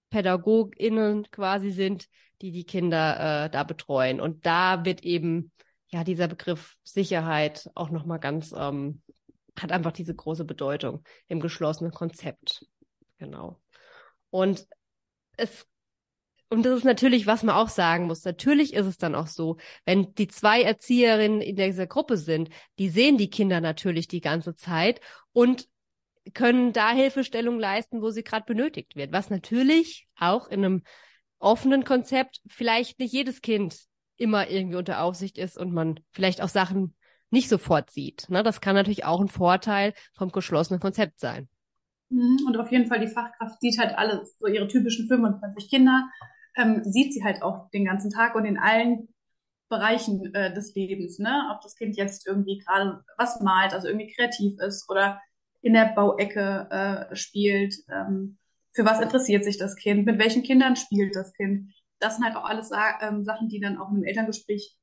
PädagogInnen 0.09 1.29
quasi 1.31 1.71
sind, 1.71 2.07
die 2.41 2.51
die 2.51 2.65
Kinder 2.65 3.45
äh, 3.45 3.49
da 3.49 3.63
betreuen. 3.63 4.21
Und 4.21 4.45
da 4.45 4.85
wird 4.85 5.03
eben 5.03 5.51
ja 5.89 6.03
dieser 6.03 6.27
Begriff 6.27 6.75
Sicherheit 6.83 7.69
auch 7.75 7.89
nochmal 7.89 8.19
ganz, 8.19 8.53
ähm, 8.57 9.01
hat 9.59 9.71
einfach 9.71 9.91
diese 9.91 10.13
große 10.13 10.45
Bedeutung 10.45 11.03
im 11.27 11.39
geschlossenen 11.39 11.91
Konzept. 11.91 12.65
Genau. 13.17 13.59
Und 14.29 14.67
es 15.37 15.65
und 16.49 16.63
das 16.65 16.77
ist 16.77 16.85
natürlich, 16.85 17.27
was 17.27 17.43
man 17.43 17.55
auch 17.55 17.67
sagen 17.67 18.07
muss. 18.07 18.23
Natürlich 18.23 18.73
ist 18.73 18.85
es 18.85 18.97
dann 18.97 19.15
auch 19.15 19.27
so, 19.27 19.57
wenn 19.83 20.13
die 20.15 20.29
zwei 20.29 20.61
Erzieherinnen 20.61 21.41
in 21.41 21.57
dieser 21.57 21.87
Gruppe 21.87 22.15
sind, 22.15 22.49
die 22.79 22.87
sehen 22.87 23.17
die 23.17 23.29
Kinder 23.29 23.59
natürlich 23.59 24.07
die 24.07 24.21
ganze 24.21 24.55
Zeit 24.55 25.01
und 25.33 25.67
können 26.33 26.71
da 26.71 26.91
Hilfestellung 26.91 27.59
leisten, 27.59 28.01
wo 28.01 28.11
sie 28.11 28.23
gerade 28.23 28.45
benötigt 28.45 28.95
wird. 28.95 29.11
Was 29.11 29.29
natürlich 29.29 30.07
auch 30.17 30.47
in 30.47 30.63
einem 30.63 30.83
offenen 31.39 31.83
Konzept 31.83 32.41
vielleicht 32.47 32.99
nicht 32.99 33.13
jedes 33.13 33.41
Kind 33.41 33.77
immer 34.15 34.49
irgendwie 34.49 34.77
unter 34.77 35.01
Aufsicht 35.01 35.37
ist 35.37 35.57
und 35.57 35.73
man 35.73 35.99
vielleicht 36.11 36.41
auch 36.41 36.49
Sachen 36.49 36.95
nicht 37.29 37.49
sofort 37.49 37.91
sieht. 37.91 38.29
Ne? 38.29 38.41
Das 38.41 38.61
kann 38.61 38.75
natürlich 38.75 39.05
auch 39.05 39.19
ein 39.19 39.27
Vorteil 39.27 39.93
vom 40.15 40.31
geschlossenen 40.31 40.79
Konzept 40.79 41.19
sein. 41.19 41.49
Mhm. 42.09 42.39
Und 42.47 42.57
auf 42.57 42.71
jeden 42.71 42.87
Fall, 42.87 42.99
die 42.99 43.07
Fachkraft 43.07 43.59
sieht 43.61 43.77
halt 43.79 43.97
alles, 43.97 44.37
so 44.39 44.47
ihre 44.47 44.67
typischen 44.67 45.07
25 45.07 45.69
Kinder, 45.69 46.09
ähm, 46.55 46.83
sieht 46.83 47.13
sie 47.13 47.23
halt 47.23 47.41
auch 47.41 47.69
den 47.71 47.85
ganzen 47.85 48.11
Tag 48.11 48.35
und 48.35 48.45
in 48.45 48.57
allen 48.57 49.09
Bereichen 49.69 50.33
äh, 50.33 50.53
des 50.53 50.73
Lebens, 50.75 51.19
ne? 51.19 51.49
Ob 51.53 51.61
das 51.61 51.75
Kind 51.75 51.97
jetzt 51.97 52.25
irgendwie 52.25 52.59
gerade 52.59 53.03
was 53.17 53.41
malt, 53.41 53.73
also 53.73 53.87
irgendwie 53.87 54.11
kreativ 54.13 54.57
ist 54.59 54.89
oder 54.89 55.21
in 55.61 55.73
der 55.73 55.93
Bauecke 55.93 56.67
äh, 57.11 57.15
spielt, 57.15 57.75
ähm, 57.91 58.37
für 58.73 58.85
was 58.85 59.01
interessiert 59.01 59.43
sich 59.43 59.57
das 59.57 59.75
Kind, 59.75 60.05
mit 60.05 60.19
welchen 60.19 60.43
Kindern 60.43 60.75
spielt 60.75 61.15
das 61.15 61.33
Kind. 61.33 61.73
Das 61.99 62.15
sind 62.15 62.25
halt 62.25 62.35
auch 62.35 62.45
alles 62.45 62.71
ähm, 63.01 63.25
Sachen, 63.25 63.49
die 63.49 63.59
dann 63.59 63.77
auch 63.77 63.89
im 63.91 64.03
Elterngespräch 64.03 64.77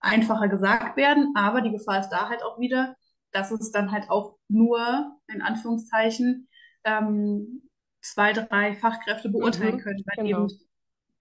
einfacher 0.00 0.48
gesagt 0.48 0.96
werden, 0.96 1.32
aber 1.36 1.60
die 1.60 1.70
Gefahr 1.72 2.00
ist 2.00 2.10
da 2.10 2.28
halt 2.28 2.42
auch 2.42 2.58
wieder, 2.58 2.96
dass 3.32 3.50
es 3.50 3.70
dann 3.70 3.92
halt 3.92 4.10
auch 4.10 4.36
nur, 4.48 5.16
in 5.28 5.42
Anführungszeichen, 5.42 6.48
ähm, 6.84 7.68
zwei, 8.02 8.32
drei 8.32 8.74
Fachkräfte 8.74 9.28
beurteilen 9.28 9.76
mhm, 9.76 9.80
können, 9.80 10.04
weil 10.06 10.24
genau. 10.24 10.44
eben 10.44 10.58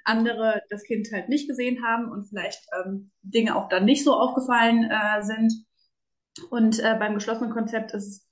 andere 0.05 0.61
das 0.69 0.83
Kind 0.83 1.11
halt 1.11 1.29
nicht 1.29 1.47
gesehen 1.47 1.83
haben 1.83 2.09
und 2.09 2.25
vielleicht 2.25 2.61
ähm, 2.73 3.11
Dinge 3.21 3.55
auch 3.55 3.69
dann 3.69 3.85
nicht 3.85 4.03
so 4.03 4.13
aufgefallen 4.13 4.89
äh, 4.89 5.21
sind. 5.23 5.53
Und 6.49 6.79
äh, 6.79 6.95
beim 6.97 7.15
geschlossenen 7.15 7.51
Konzept 7.51 7.91
ist 7.91 8.07
es, 8.07 8.27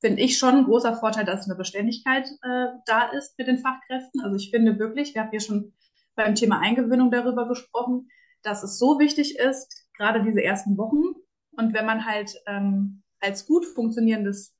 finde 0.00 0.22
ich, 0.22 0.38
schon 0.38 0.56
ein 0.56 0.64
großer 0.64 0.96
Vorteil, 0.96 1.24
dass 1.24 1.46
eine 1.46 1.56
Beständigkeit 1.56 2.26
äh, 2.42 2.66
da 2.86 3.10
ist 3.10 3.36
mit 3.38 3.48
den 3.48 3.58
Fachkräften. 3.58 4.22
Also 4.22 4.36
ich 4.36 4.50
finde 4.50 4.78
wirklich, 4.78 5.14
wir 5.14 5.22
haben 5.22 5.30
hier 5.30 5.40
schon 5.40 5.74
beim 6.14 6.34
Thema 6.34 6.60
Eingewöhnung 6.60 7.10
darüber 7.10 7.46
gesprochen, 7.46 8.08
dass 8.42 8.62
es 8.62 8.78
so 8.78 8.98
wichtig 8.98 9.38
ist, 9.38 9.88
gerade 9.96 10.22
diese 10.22 10.42
ersten 10.42 10.76
Wochen. 10.78 11.14
Und 11.52 11.74
wenn 11.74 11.84
man 11.84 12.06
halt 12.06 12.34
ähm, 12.46 13.02
als 13.20 13.46
gut 13.46 13.66
funktionierendes 13.66 14.56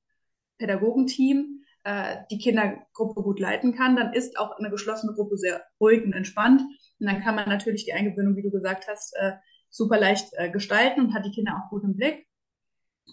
Pädagogenteam 0.59 1.65
äh, 1.85 2.17
die 2.31 2.39
Kindergruppe 2.39 3.23
gut 3.23 3.41
leiten 3.41 3.75
kann, 3.75 3.97
dann 3.97 4.13
ist 4.13 4.39
auch 4.39 4.59
eine 4.59 4.71
geschlossene 4.71 5.15
Gruppe 5.15 5.37
sehr 5.37 5.63
ruhig 5.81 6.05
und 6.05 6.13
entspannt. 6.13 6.63
Und 6.99 7.07
dann 7.07 7.23
kann 7.23 7.35
man 7.35 7.49
natürlich 7.49 7.85
die 7.85 7.93
Eingewöhnung, 7.93 8.37
wie 8.37 8.43
du 8.43 8.51
gesagt 8.51 8.87
hast, 8.89 9.15
äh, 9.17 9.33
super 9.71 9.99
leicht 9.99 10.29
äh, 10.33 10.51
gestalten 10.51 11.01
und 11.01 11.15
hat 11.15 11.25
die 11.25 11.31
Kinder 11.31 11.57
auch 11.57 11.71
gut 11.71 11.85
im 11.85 11.97
Blick. 11.97 12.27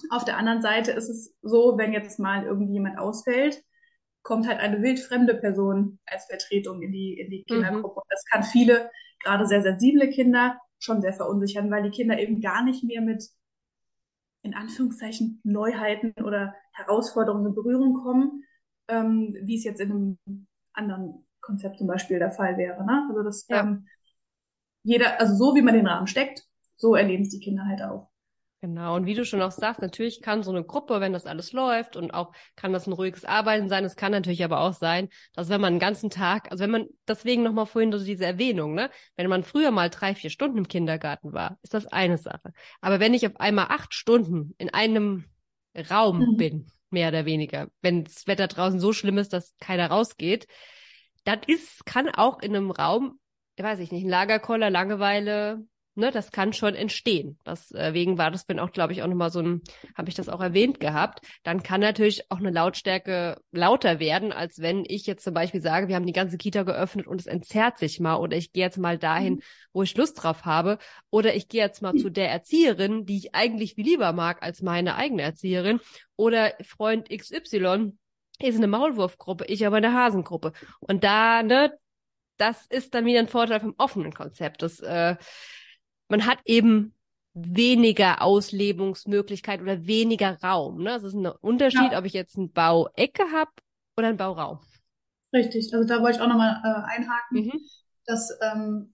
Auf 0.10 0.26
der 0.26 0.38
anderen 0.38 0.62
Seite 0.62 0.92
ist 0.92 1.10
es 1.10 1.36
so, 1.42 1.78
wenn 1.78 1.94
jetzt 1.94 2.20
mal 2.20 2.44
irgendwie 2.46 2.74
jemand 2.74 3.00
ausfällt, 3.00 3.64
kommt 4.22 4.48
halt 4.48 4.60
eine 4.60 4.82
wildfremde 4.82 5.36
Person 5.36 6.00
als 6.06 6.26
Vertretung 6.26 6.82
in 6.82 6.92
die, 6.92 7.18
in 7.18 7.32
die. 7.32 7.44
Kindergruppe. 7.44 8.02
Mhm. 8.02 8.10
Das 8.10 8.26
kann 8.26 8.44
viele, 8.44 8.92
gerade 9.24 9.48
sehr 9.48 9.62
sensible 9.62 10.10
Kinder, 10.10 10.60
schon 10.80 11.02
sehr 11.02 11.14
verunsichern, 11.14 11.72
weil 11.72 11.84
die 11.84 11.92
Kinder 11.92 12.20
eben 12.20 12.42
gar 12.42 12.64
nicht 12.64 12.84
mehr 12.84 13.02
mit 13.02 13.24
in 14.42 14.54
Anführungszeichen 14.54 15.40
Neuheiten 15.44 16.14
oder 16.24 16.54
Herausforderungen 16.74 17.48
in 17.48 17.56
Berührung 17.56 17.94
kommen, 17.94 18.44
ähm, 18.88 19.36
wie 19.42 19.58
es 19.58 19.64
jetzt 19.64 19.82
in 19.82 19.92
einem 19.92 20.48
anderen 20.74 21.26
Konzept 21.42 21.78
zum 21.78 21.88
Beispiel 21.88 22.20
der 22.20 22.32
Fall 22.32 22.58
wäre. 22.58 22.86
Ne? 22.86 23.08
Also 23.10 23.24
das 23.24 23.48
ja. 23.48 23.62
ähm, 23.62 23.88
jeder, 24.84 25.20
also 25.20 25.36
so 25.36 25.56
wie 25.56 25.62
man 25.62 25.74
den 25.74 25.88
Rahmen 25.88 26.08
steckt, 26.08 26.44
so 26.76 26.96
erleben 26.96 27.24
es 27.24 27.30
die 27.30 27.40
Kinder 27.40 27.66
halt 27.66 27.82
auch. 27.82 28.10
Genau, 28.62 28.96
und 28.96 29.06
wie 29.06 29.14
du 29.14 29.24
schon 29.24 29.42
auch 29.44 29.52
sagst, 29.52 29.82
natürlich 29.82 30.22
kann 30.22 30.42
so 30.42 30.50
eine 30.50 30.64
Gruppe, 30.64 31.00
wenn 31.00 31.14
das 31.14 31.28
alles 31.28 31.52
läuft 31.52 31.96
und 31.96 32.12
auch 32.12 32.32
kann 32.56 32.74
das 32.74 32.88
ein 32.88 32.94
ruhiges 32.94 33.24
Arbeiten 33.24 33.70
sein, 33.70 33.86
es 33.86 33.96
kann 33.96 34.12
natürlich 34.12 34.44
aber 34.44 34.62
auch 34.62 34.74
sein, 34.74 35.10
dass 35.34 35.50
wenn 35.50 35.62
man 35.62 35.74
einen 35.74 35.80
ganzen 35.80 36.10
Tag, 36.10 36.52
also 36.52 36.64
wenn 36.64 36.72
man, 36.72 36.88
deswegen 37.08 37.44
nochmal 37.44 37.68
vorhin 37.68 37.92
so 37.92 38.04
diese 38.04 38.26
Erwähnung, 38.26 38.74
ne, 38.74 38.90
wenn 39.16 39.30
man 39.30 39.44
früher 39.44 39.70
mal 39.70 39.92
drei, 39.92 40.16
vier 40.16 40.32
Stunden 40.32 40.58
im 40.58 40.68
Kindergarten 40.68 41.34
war, 41.34 41.60
ist 41.62 41.76
das 41.76 41.86
eine 41.86 42.18
Sache. 42.18 42.52
Aber 42.82 43.00
wenn 43.00 43.14
ich 43.14 43.28
auf 43.28 43.40
einmal 43.40 43.68
acht 43.70 43.94
Stunden 43.94 44.56
in 44.58 44.74
einem 44.74 45.26
Raum 45.92 46.20
mhm. 46.20 46.38
bin, 46.38 46.72
mehr 46.90 47.10
oder 47.10 47.26
weniger, 47.26 47.70
wenn 47.82 48.04
das 48.04 48.28
Wetter 48.28 48.48
draußen 48.48 48.80
so 48.80 48.94
schlimm 48.94 49.18
ist, 49.18 49.34
dass 49.34 49.56
keiner 49.60 49.88
rausgeht, 49.88 50.48
das 51.24 51.40
ist, 51.48 51.86
kann 51.86 52.10
auch 52.10 52.40
in 52.40 52.56
einem 52.56 52.72
Raum, 52.72 53.20
weiß 53.58 53.80
ich 53.80 53.92
nicht, 53.92 54.06
ein 54.06 54.10
Lagerkoller, 54.10 54.70
Langeweile, 54.70 55.66
ne, 55.98 56.12
das 56.12 56.32
kann 56.32 56.54
schon 56.54 56.76
entstehen. 56.76 57.38
Deswegen 57.46 58.14
äh, 58.14 58.18
war 58.18 58.32
das 58.32 58.46
bin 58.46 58.60
auch, 58.60 58.72
glaube 58.72 58.94
ich, 58.94 59.04
auch 59.04 59.08
nochmal 59.08 59.32
so 59.32 59.40
ein, 59.40 59.62
habe 59.96 60.10
ich 60.10 60.16
das 60.16 60.30
auch 60.30 60.42
erwähnt 60.42 60.80
gehabt. 60.80 61.26
Dann 61.44 61.64
kann 61.64 61.82
natürlich 61.82 62.32
auch 62.32 62.38
eine 62.38 62.52
Lautstärke 62.52 63.42
lauter 63.52 64.00
werden, 64.00 64.32
als 64.32 64.60
wenn 64.60 64.84
ich 64.88 65.06
jetzt 65.06 65.24
zum 65.24 65.34
Beispiel 65.34 65.62
sage, 65.62 65.88
wir 65.88 65.96
haben 65.96 66.06
die 66.06 66.14
ganze 66.14 66.38
Kita 66.38 66.64
geöffnet 66.64 67.08
und 67.08 67.20
es 67.20 67.28
entzerrt 67.28 67.78
sich 67.80 68.00
mal 68.00 68.16
oder 68.16 68.38
ich 68.38 68.54
gehe 68.54 68.64
jetzt 68.64 68.78
mal 68.78 68.98
dahin, 68.98 69.36
mhm. 69.36 69.42
wo 69.74 69.84
ich 69.84 69.98
Lust 69.98 70.24
drauf 70.24 70.46
habe 70.46 70.78
oder 71.10 71.36
ich 71.36 71.50
gehe 71.50 71.62
jetzt 71.62 71.82
mal 71.82 71.94
mhm. 71.94 72.00
zu 72.00 72.10
der 72.10 72.32
Erzieherin, 72.32 73.06
die 73.06 73.18
ich 73.18 73.36
eigentlich 73.36 73.76
viel 73.76 73.86
lieber 73.86 74.14
mag 74.14 74.44
als 74.44 74.62
meine 74.62 74.96
eigene 74.96 75.24
Erzieherin 75.24 75.80
oder 76.16 76.54
Freund 76.64 77.10
XY 77.10 77.94
ist 78.40 78.58
eine 78.58 78.68
Maulwurfgruppe, 78.68 79.46
ich 79.46 79.66
aber 79.66 79.78
eine 79.78 79.94
Hasengruppe. 79.94 80.54
Und 80.80 81.04
da, 81.04 81.42
ne, 81.42 81.74
das 82.38 82.66
ist 82.68 82.94
dann 82.94 83.06
wieder 83.06 83.20
ein 83.20 83.28
Vorteil 83.28 83.60
vom 83.60 83.74
offenen 83.78 84.14
Konzept. 84.14 84.62
Das 84.62 84.80
äh, 84.80 85.16
man 86.10 86.26
hat 86.26 86.40
eben 86.46 86.94
weniger 87.34 88.22
Auslebungsmöglichkeit 88.22 89.62
oder 89.62 89.86
weniger 89.86 90.40
Raum. 90.42 90.84
Ne? 90.84 90.90
Das 90.90 91.04
ist 91.04 91.14
ein 91.14 91.28
Unterschied, 91.28 91.92
ja. 91.92 92.00
ob 92.00 92.06
ich 92.06 92.14
jetzt 92.14 92.38
eine 92.38 92.48
Bauecke 92.48 93.32
habe 93.32 93.52
oder 93.96 94.08
einen 94.08 94.18
Bauraum. 94.18 94.60
Richtig, 95.34 95.74
also 95.74 95.88
da 95.88 96.02
wollte 96.02 96.18
ich 96.18 96.24
auch 96.24 96.28
nochmal 96.28 96.62
äh, 96.64 96.98
einhaken, 96.98 97.46
mhm. 97.46 97.62
dass 98.06 98.32
ähm, 98.42 98.94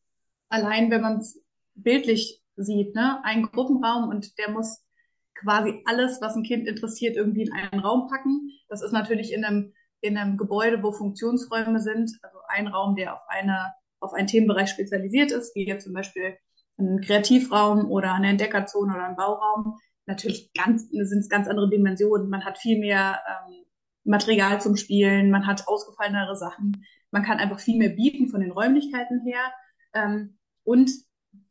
allein, 0.50 0.90
wenn 0.92 1.02
man 1.02 1.18
es 1.18 1.42
bildlich 1.76 2.42
sieht, 2.56 2.96
ne, 2.96 3.24
ein 3.24 3.44
Gruppenraum 3.44 4.10
und 4.10 4.38
der 4.38 4.50
muss 4.50 4.84
quasi 5.36 5.82
alles, 5.86 6.22
was 6.22 6.36
ein 6.36 6.44
Kind 6.44 6.68
interessiert, 6.68 7.16
irgendwie 7.16 7.44
in 7.44 7.54
einen 7.54 7.80
Raum 7.80 8.08
packen. 8.08 8.52
Das 8.68 8.82
ist 8.82 8.92
natürlich 8.92 9.32
in 9.32 9.46
einem, 9.46 9.74
in 10.02 10.18
einem 10.18 10.38
Gebäude, 10.38 10.82
wo 10.84 10.92
Funktionsräume 10.92 11.80
sind, 11.80 12.12
also 12.22 12.38
ein 12.48 12.68
Raum, 12.68 12.96
der 12.96 13.16
auf 13.16 13.22
eine, 13.28 13.74
auf 14.00 14.14
einen 14.14 14.28
Themenbereich 14.28 14.70
spezialisiert 14.70 15.32
ist, 15.32 15.56
wie 15.56 15.68
jetzt 15.68 15.86
zum 15.86 15.94
Beispiel 15.94 16.38
ein 16.78 17.02
Kreativraum 17.02 17.90
oder 17.90 18.14
eine 18.14 18.30
Entdeckerzone 18.30 18.94
oder 18.94 19.06
ein 19.06 19.16
Bauraum. 19.16 19.78
Natürlich 20.06 20.52
ganz, 20.54 20.90
sind 20.90 21.20
es 21.20 21.30
ganz 21.30 21.48
andere 21.48 21.70
Dimensionen. 21.70 22.30
Man 22.30 22.44
hat 22.44 22.58
viel 22.58 22.80
mehr 22.80 23.22
ähm, 23.28 23.64
Material 24.04 24.60
zum 24.62 24.76
Spielen, 24.76 25.32
man 25.32 25.48
hat 25.48 25.68
ausgefallenere 25.68 26.36
Sachen, 26.36 26.86
man 27.12 27.24
kann 27.24 27.38
einfach 27.38 27.60
viel 27.60 27.78
mehr 27.78 27.90
bieten 27.90 28.28
von 28.28 28.42
den 28.42 28.52
Räumlichkeiten 28.52 29.22
her 29.26 29.54
ähm, 29.94 30.38
und 30.64 30.92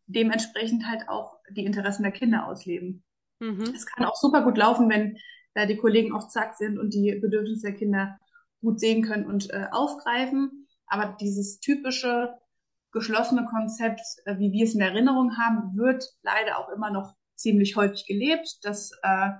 dementsprechend 0.06 0.86
halt 0.86 1.08
auch 1.08 1.38
die 1.50 1.64
Interessen 1.64 2.02
der 2.02 2.12
Kinder 2.12 2.46
ausleben. 2.46 3.04
Mhm. 3.40 3.72
Es 3.74 3.86
kann 3.86 4.04
auch 4.04 4.16
super 4.16 4.42
gut 4.42 4.58
laufen, 4.58 4.90
wenn 4.90 5.16
da 5.54 5.66
die 5.66 5.76
Kollegen 5.76 6.12
auf 6.12 6.28
Zack 6.28 6.54
sind 6.54 6.78
und 6.78 6.94
die 6.94 7.18
Bedürfnisse 7.20 7.68
der 7.68 7.76
Kinder 7.76 8.18
gut 8.60 8.80
sehen 8.80 9.02
können 9.02 9.26
und 9.26 9.50
äh, 9.50 9.66
aufgreifen. 9.70 10.66
Aber 10.86 11.16
dieses 11.20 11.60
typische 11.60 12.34
geschlossene 12.92 13.46
Konzept, 13.46 14.00
äh, 14.25 14.38
wie 14.38 14.52
wir 14.52 14.64
es 14.64 14.75
in 14.75 14.80
Erinnerung 14.80 15.37
haben, 15.38 15.76
wird 15.76 16.04
leider 16.22 16.58
auch 16.58 16.68
immer 16.68 16.90
noch 16.90 17.14
ziemlich 17.34 17.76
häufig 17.76 18.06
gelebt. 18.06 18.58
Das 18.62 18.92
äh, 19.02 19.30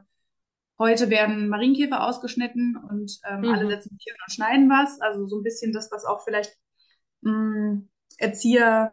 heute 0.79 1.11
werden 1.11 1.49
Marienkäfer 1.49 2.03
ausgeschnitten 2.05 2.77
und 2.77 3.19
ähm, 3.29 3.41
mhm. 3.41 3.49
alle 3.49 3.69
setzen 3.69 3.97
Tiere 3.99 4.17
und 4.27 4.33
schneiden 4.33 4.69
was. 4.69 5.01
Also 5.01 5.27
so 5.27 5.39
ein 5.39 5.45
bisschen 5.45 5.73
das, 5.73 5.91
was 5.93 6.05
auch 6.05 6.25
vielleicht 6.25 6.57
mh, 7.21 7.33
mm, 7.33 7.89
Erzieher 8.19 8.93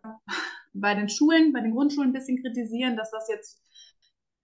bei 0.73 0.93
den 0.93 1.09
Schulen, 1.09 1.53
bei 1.53 1.61
den 1.61 1.73
Grundschulen 1.73 2.09
ein 2.09 2.13
bisschen 2.13 2.41
kritisieren, 2.41 2.95
dass 2.95 3.11
das 3.11 3.27
jetzt, 3.29 3.61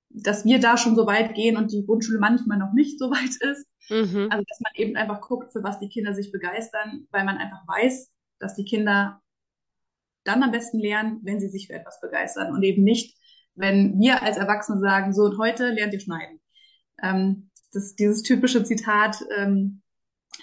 dass 0.09 0.45
wir 0.45 0.59
da 0.59 0.77
schon 0.77 0.95
so 0.95 1.05
weit 1.05 1.35
gehen 1.35 1.57
und 1.57 1.71
die 1.71 1.85
Grundschule 1.85 2.19
manchmal 2.19 2.57
noch 2.57 2.73
nicht 2.73 2.99
so 2.99 3.11
weit 3.11 3.35
ist. 3.41 3.67
Mhm. 3.89 4.27
Also 4.31 4.43
dass 4.47 4.59
man 4.61 4.73
eben 4.75 4.95
einfach 4.95 5.21
guckt, 5.21 5.51
für 5.53 5.63
was 5.63 5.79
die 5.79 5.89
Kinder 5.89 6.13
sich 6.13 6.31
begeistern, 6.31 7.07
weil 7.11 7.25
man 7.25 7.37
einfach 7.37 7.67
weiß, 7.67 8.11
dass 8.39 8.55
die 8.55 8.65
Kinder 8.65 9.21
dann 10.25 10.43
am 10.43 10.51
besten 10.51 10.79
lernen, 10.79 11.19
wenn 11.23 11.39
sie 11.39 11.47
sich 11.47 11.67
für 11.67 11.73
etwas 11.73 12.01
begeistern 12.01 12.53
und 12.53 12.63
eben 12.63 12.83
nicht, 12.83 13.17
wenn 13.55 13.97
wir 13.99 14.21
als 14.21 14.37
Erwachsene 14.37 14.79
sagen, 14.79 15.13
so 15.13 15.23
und 15.23 15.37
heute 15.37 15.69
lernt 15.69 15.93
ihr 15.93 15.99
schneiden. 15.99 16.41
Ähm, 17.01 17.49
das, 17.71 17.95
dieses 17.95 18.23
typische 18.23 18.63
Zitat, 18.63 19.23
ähm, 19.37 19.81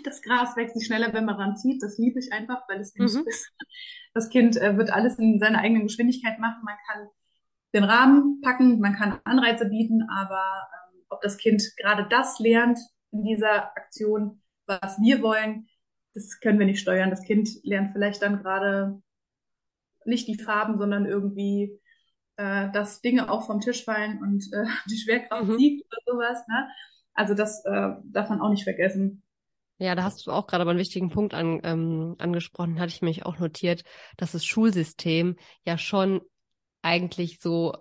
das 0.04 0.22
Gras 0.22 0.56
wächst 0.56 0.76
nicht 0.76 0.86
schneller, 0.86 1.12
wenn 1.12 1.26
man 1.26 1.36
ranzieht, 1.36 1.82
das 1.82 1.98
liebe 1.98 2.18
ich 2.18 2.32
einfach, 2.32 2.62
weil 2.68 2.80
es 2.80 2.94
nicht 2.94 3.14
mhm. 3.14 3.26
ist. 3.26 3.50
Das 4.14 4.28
Kind 4.28 4.56
äh, 4.56 4.76
wird 4.76 4.90
alles 4.90 5.18
in 5.18 5.38
seiner 5.38 5.58
eigenen 5.58 5.84
Geschwindigkeit 5.84 6.38
machen. 6.38 6.62
Man 6.64 6.76
kann 6.86 7.08
den 7.74 7.84
Rahmen 7.84 8.40
packen, 8.42 8.78
man 8.80 8.94
kann 8.94 9.20
Anreize 9.24 9.66
bieten, 9.66 10.06
aber 10.10 10.42
ähm, 10.94 11.02
ob 11.08 11.20
das 11.22 11.38
Kind 11.38 11.62
gerade 11.78 12.06
das 12.08 12.38
lernt 12.38 12.78
in 13.10 13.24
dieser 13.24 13.76
Aktion, 13.76 14.42
was 14.66 14.98
wir 15.00 15.22
wollen, 15.22 15.66
das 16.14 16.40
können 16.40 16.58
wir 16.58 16.66
nicht 16.66 16.80
steuern. 16.80 17.10
Das 17.10 17.22
Kind 17.22 17.48
lernt 17.62 17.92
vielleicht 17.92 18.22
dann 18.22 18.42
gerade 18.42 19.02
nicht 20.06 20.28
die 20.28 20.38
Farben, 20.38 20.78
sondern 20.78 21.06
irgendwie, 21.06 21.78
äh, 22.36 22.70
dass 22.72 23.00
Dinge 23.00 23.30
auch 23.30 23.46
vom 23.46 23.60
Tisch 23.60 23.84
fallen 23.84 24.20
und 24.22 24.44
äh, 24.52 24.64
die 24.90 24.98
Schwerkraft 24.98 25.48
mhm. 25.48 25.58
siegt 25.58 25.86
oder 25.86 26.14
sowas. 26.14 26.46
Ne? 26.48 26.68
Also 27.14 27.34
das 27.34 27.64
äh, 27.64 27.90
darf 28.04 28.28
man 28.28 28.40
auch 28.40 28.50
nicht 28.50 28.64
vergessen. 28.64 29.22
Ja, 29.78 29.94
da 29.94 30.04
hast 30.04 30.26
du 30.26 30.30
auch 30.30 30.46
gerade 30.46 30.62
aber 30.62 30.70
einen 30.70 30.80
wichtigen 30.80 31.10
Punkt 31.10 31.34
an, 31.34 31.60
ähm, 31.64 32.14
angesprochen, 32.18 32.78
hatte 32.78 32.92
ich 32.92 33.02
mich 33.02 33.26
auch 33.26 33.38
notiert, 33.38 33.82
dass 34.16 34.32
das 34.32 34.44
Schulsystem 34.44 35.36
ja 35.66 35.76
schon 35.76 36.20
eigentlich 36.82 37.40
so 37.40 37.74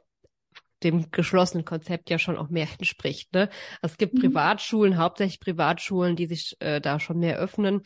dem 0.84 1.12
geschlossenen 1.12 1.66
Konzept 1.66 2.10
ja 2.10 2.18
schon 2.18 2.38
auch 2.38 2.50
mehr 2.50 2.68
entspricht. 2.78 3.34
Ne? 3.34 3.50
Es 3.82 3.98
gibt 3.98 4.16
mhm. 4.16 4.22
Privatschulen, 4.22 4.98
hauptsächlich 4.98 5.40
Privatschulen, 5.40 6.16
die 6.16 6.26
sich 6.28 6.56
äh, 6.60 6.82
da 6.82 7.00
schon 7.00 7.20
mehr 7.20 7.38
öffnen, 7.38 7.82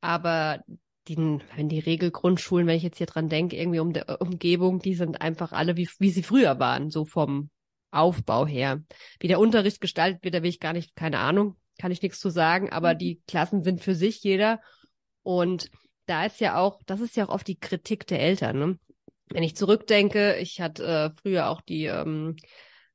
aber 0.00 0.62
die, 1.08 1.16
wenn 1.16 1.68
die 1.68 1.80
Regelgrundschulen, 1.80 2.66
wenn 2.66 2.76
ich 2.76 2.82
jetzt 2.82 2.98
hier 2.98 3.06
dran 3.06 3.28
denke, 3.28 3.56
irgendwie 3.56 3.80
um 3.80 3.92
der 3.92 4.20
Umgebung, 4.20 4.80
die 4.80 4.94
sind 4.94 5.20
einfach 5.20 5.52
alle 5.52 5.76
wie, 5.76 5.88
wie 5.98 6.10
sie 6.10 6.22
früher 6.22 6.58
waren, 6.58 6.90
so 6.90 7.04
vom 7.04 7.50
Aufbau 7.90 8.46
her. 8.46 8.82
Wie 9.20 9.28
der 9.28 9.40
Unterricht 9.40 9.80
gestaltet 9.80 10.24
wird, 10.24 10.34
da 10.34 10.42
will 10.42 10.50
ich 10.50 10.60
gar 10.60 10.72
nicht, 10.72 10.96
keine 10.96 11.18
Ahnung, 11.18 11.56
kann 11.78 11.92
ich 11.92 12.02
nichts 12.02 12.18
zu 12.20 12.30
sagen, 12.30 12.70
aber 12.70 12.94
mhm. 12.94 12.98
die 12.98 13.22
Klassen 13.26 13.62
sind 13.62 13.82
für 13.82 13.94
sich 13.94 14.22
jeder. 14.22 14.60
Und 15.22 15.70
da 16.06 16.24
ist 16.24 16.40
ja 16.40 16.58
auch, 16.58 16.80
das 16.86 17.00
ist 17.00 17.16
ja 17.16 17.26
auch 17.26 17.34
oft 17.34 17.46
die 17.46 17.58
Kritik 17.58 18.06
der 18.06 18.20
Eltern. 18.20 18.58
Ne? 18.58 18.78
Wenn 19.30 19.42
ich 19.42 19.56
zurückdenke, 19.56 20.36
ich 20.36 20.60
hatte 20.60 20.84
äh, 20.84 21.20
früher 21.20 21.48
auch 21.48 21.60
die 21.60 21.86
ähm, 21.86 22.36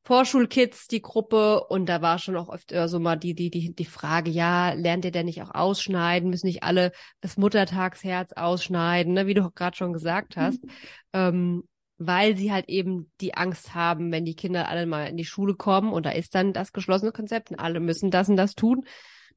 Vorschulkids, 0.10 0.88
die 0.88 1.04
Gruppe, 1.04 1.64
und 1.66 1.88
da 1.88 2.02
war 2.02 2.18
schon 2.18 2.36
auch 2.36 2.50
oft 2.50 2.72
äh, 2.72 2.88
so 2.88 3.00
mal 3.00 3.16
die, 3.16 3.36
die, 3.36 3.52
die, 3.52 3.76
die 3.76 3.86
Frage, 3.86 4.32
ja, 4.32 4.74
lernt 4.74 5.06
ihr 5.06 5.12
denn 5.12 5.28
nicht 5.28 5.44
auch 5.44 5.54
ausschneiden? 5.54 6.32
Müssen 6.32 6.48
nicht 6.48 6.64
alle 6.64 6.94
das 7.22 7.38
Muttertagsherz 7.38 8.34
ausschneiden, 8.34 9.14
ne? 9.14 9.28
wie 9.28 9.36
du 9.36 9.52
gerade 9.52 9.78
schon 9.78 9.94
gesagt 9.94 10.36
hast. 10.36 10.66
Mhm. 10.66 10.72
Ähm, 11.14 11.64
weil 12.00 12.36
sie 12.36 12.52
halt 12.52 12.70
eben 12.70 13.12
die 13.22 13.36
Angst 13.36 13.76
haben, 13.76 14.12
wenn 14.12 14.26
die 14.26 14.34
Kinder 14.34 14.68
alle 14.68 14.88
mal 14.88 15.06
in 15.06 15.16
die 15.16 15.26
Schule 15.26 15.54
kommen 15.54 15.94
und 15.94 16.08
da 16.08 16.10
ist 16.10 16.34
dann 16.34 16.54
das 16.54 16.74
geschlossene 16.74 17.12
Konzept 17.12 17.52
und 17.52 17.60
alle 17.60 17.80
müssen 17.80 18.10
das 18.10 18.30
und 18.30 18.36
das 18.36 18.56
tun, 18.56 18.86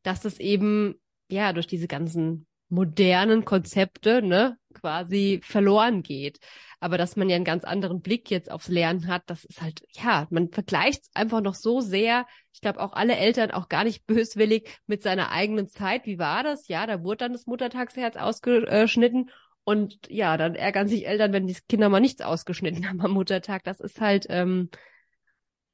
dass 0.02 0.22
das 0.22 0.40
eben 0.40 0.94
ja 1.28 1.52
durch 1.52 1.66
diese 1.66 1.86
ganzen 1.86 2.46
modernen 2.70 3.44
Konzepte 3.44 4.22
ne 4.22 4.56
quasi 4.72 5.40
verloren 5.44 6.02
geht. 6.02 6.38
Aber 6.80 6.98
dass 6.98 7.16
man 7.16 7.28
ja 7.28 7.36
einen 7.36 7.44
ganz 7.44 7.64
anderen 7.64 8.00
Blick 8.00 8.30
jetzt 8.30 8.50
aufs 8.50 8.68
Lernen 8.68 9.06
hat, 9.06 9.22
das 9.26 9.44
ist 9.44 9.62
halt, 9.62 9.82
ja, 9.92 10.26
man 10.30 10.50
vergleicht 10.50 11.04
einfach 11.14 11.40
noch 11.40 11.54
so 11.54 11.80
sehr. 11.80 12.26
Ich 12.52 12.60
glaube 12.60 12.80
auch 12.80 12.92
alle 12.92 13.16
Eltern 13.16 13.52
auch 13.52 13.68
gar 13.68 13.84
nicht 13.84 14.06
böswillig 14.06 14.68
mit 14.86 15.02
seiner 15.02 15.30
eigenen 15.30 15.68
Zeit. 15.68 16.06
Wie 16.06 16.18
war 16.18 16.42
das? 16.42 16.68
Ja, 16.68 16.86
da 16.86 17.02
wurde 17.02 17.18
dann 17.18 17.32
das 17.32 17.46
Muttertagsherz 17.46 18.16
ausgeschnitten 18.16 19.30
und 19.64 19.98
ja, 20.08 20.36
dann 20.36 20.54
ärgern 20.54 20.88
sich 20.88 21.06
Eltern, 21.06 21.32
wenn 21.32 21.46
die 21.46 21.56
Kinder 21.68 21.88
mal 21.88 22.00
nichts 22.00 22.20
ausgeschnitten 22.20 22.84
haben 22.88 23.00
am 23.00 23.12
Muttertag. 23.12 23.64
Das 23.64 23.80
ist 23.80 24.00
halt, 24.00 24.26
ähm, 24.28 24.70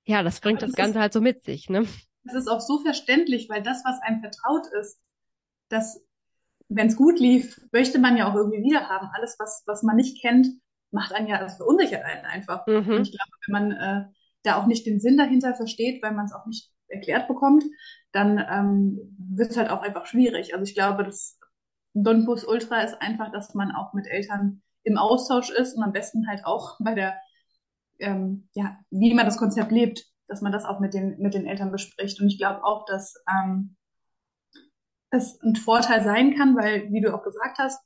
ja, 0.04 0.22
das 0.22 0.40
bringt 0.40 0.62
das, 0.62 0.70
das, 0.70 0.76
Ganze 0.76 0.98
ist, 0.98 1.00
halt 1.00 1.12
so 1.12 1.20
mit 1.20 1.42
sich, 1.42 1.68
ne? 1.68 1.87
Das 2.24 2.34
ist 2.34 2.48
auch 2.48 2.61
so 2.61 2.78
verständlich, 2.78 3.48
weil 3.48 3.62
das, 3.62 3.82
was 3.84 4.00
einem 4.02 4.20
vertraut 4.20 4.66
ist, 4.78 5.00
das, 5.68 6.02
wenn 6.68 6.88
es 6.88 6.96
gut 6.96 7.18
lief, 7.18 7.61
möchte 7.72 7.98
man 7.98 8.16
ja 8.16 8.31
auch 8.31 8.35
irgendwie 8.35 8.62
wieder 8.62 8.88
haben. 8.88 9.09
Alles, 9.14 9.37
was, 9.38 9.62
was 9.66 9.83
man 9.83 9.96
nicht 9.96 10.20
kennt, 10.20 10.48
macht 10.90 11.12
einen 11.12 11.28
ja, 11.28 11.38
das 11.38 11.57
verunsichert 11.57 12.04
einen 12.04 12.24
einfach. 12.24 12.66
Mhm. 12.66 12.76
Und 12.76 13.02
ich 13.02 13.12
glaube, 13.12 13.31
wenn 13.46 13.52
man 13.52 13.72
äh, 13.72 14.04
da 14.42 14.57
auch 14.57 14.66
nicht 14.66 14.87
den 14.87 15.00
Sinn 15.00 15.16
dahinter 15.16 15.54
versteht, 15.54 16.02
weil 16.02 16.12
man 16.12 16.26
es 16.26 16.33
auch 16.33 16.46
nicht 16.46 16.70
erklärt 16.88 17.28
bekommt, 17.28 17.64
dann 18.12 18.38
ähm, 18.50 19.16
wird 19.18 19.50
es 19.50 19.57
halt 19.57 19.70
auch 19.70 19.83
einfach 19.83 20.07
schwierig. 20.07 20.54
Also 20.54 20.64
ich 20.64 20.74
glaube, 20.74 21.04
das 21.04 21.38
Nonplus 21.94 22.44
Ultra 22.44 22.81
ist 22.81 23.00
einfach, 23.00 23.33
dass 23.33 23.54
man 23.54 23.72
auch 23.72 23.92
mit 23.92 24.07
Eltern 24.07 24.62
im 24.85 24.96
Austausch 24.96 25.50
ist 25.50 25.74
und 25.76 25.83
am 25.83 25.92
besten 25.92 26.28
halt 26.28 26.44
auch 26.44 26.76
bei 26.81 26.94
der, 26.94 27.18
ähm, 27.98 28.48
ja, 28.54 28.78
wie 28.90 29.12
man 29.14 29.26
das 29.26 29.37
Konzept 29.37 29.72
lebt, 29.72 30.04
dass 30.28 30.40
man 30.40 30.52
das 30.52 30.64
auch 30.64 30.81
mit 30.81 30.94
den, 30.94 31.18
mit 31.18 31.35
den 31.35 31.46
Eltern 31.46 31.72
bespricht. 31.72 32.20
Und 32.20 32.28
ich 32.28 32.38
glaube 32.38 32.64
auch, 32.64 32.85
dass 32.87 33.14
ähm, 33.28 33.76
es 35.10 35.40
ein 35.42 35.56
Vorteil 35.56 36.02
sein 36.02 36.34
kann, 36.36 36.56
weil, 36.56 36.90
wie 36.92 37.00
du 37.00 37.14
auch 37.14 37.22
gesagt 37.22 37.58
hast, 37.58 37.80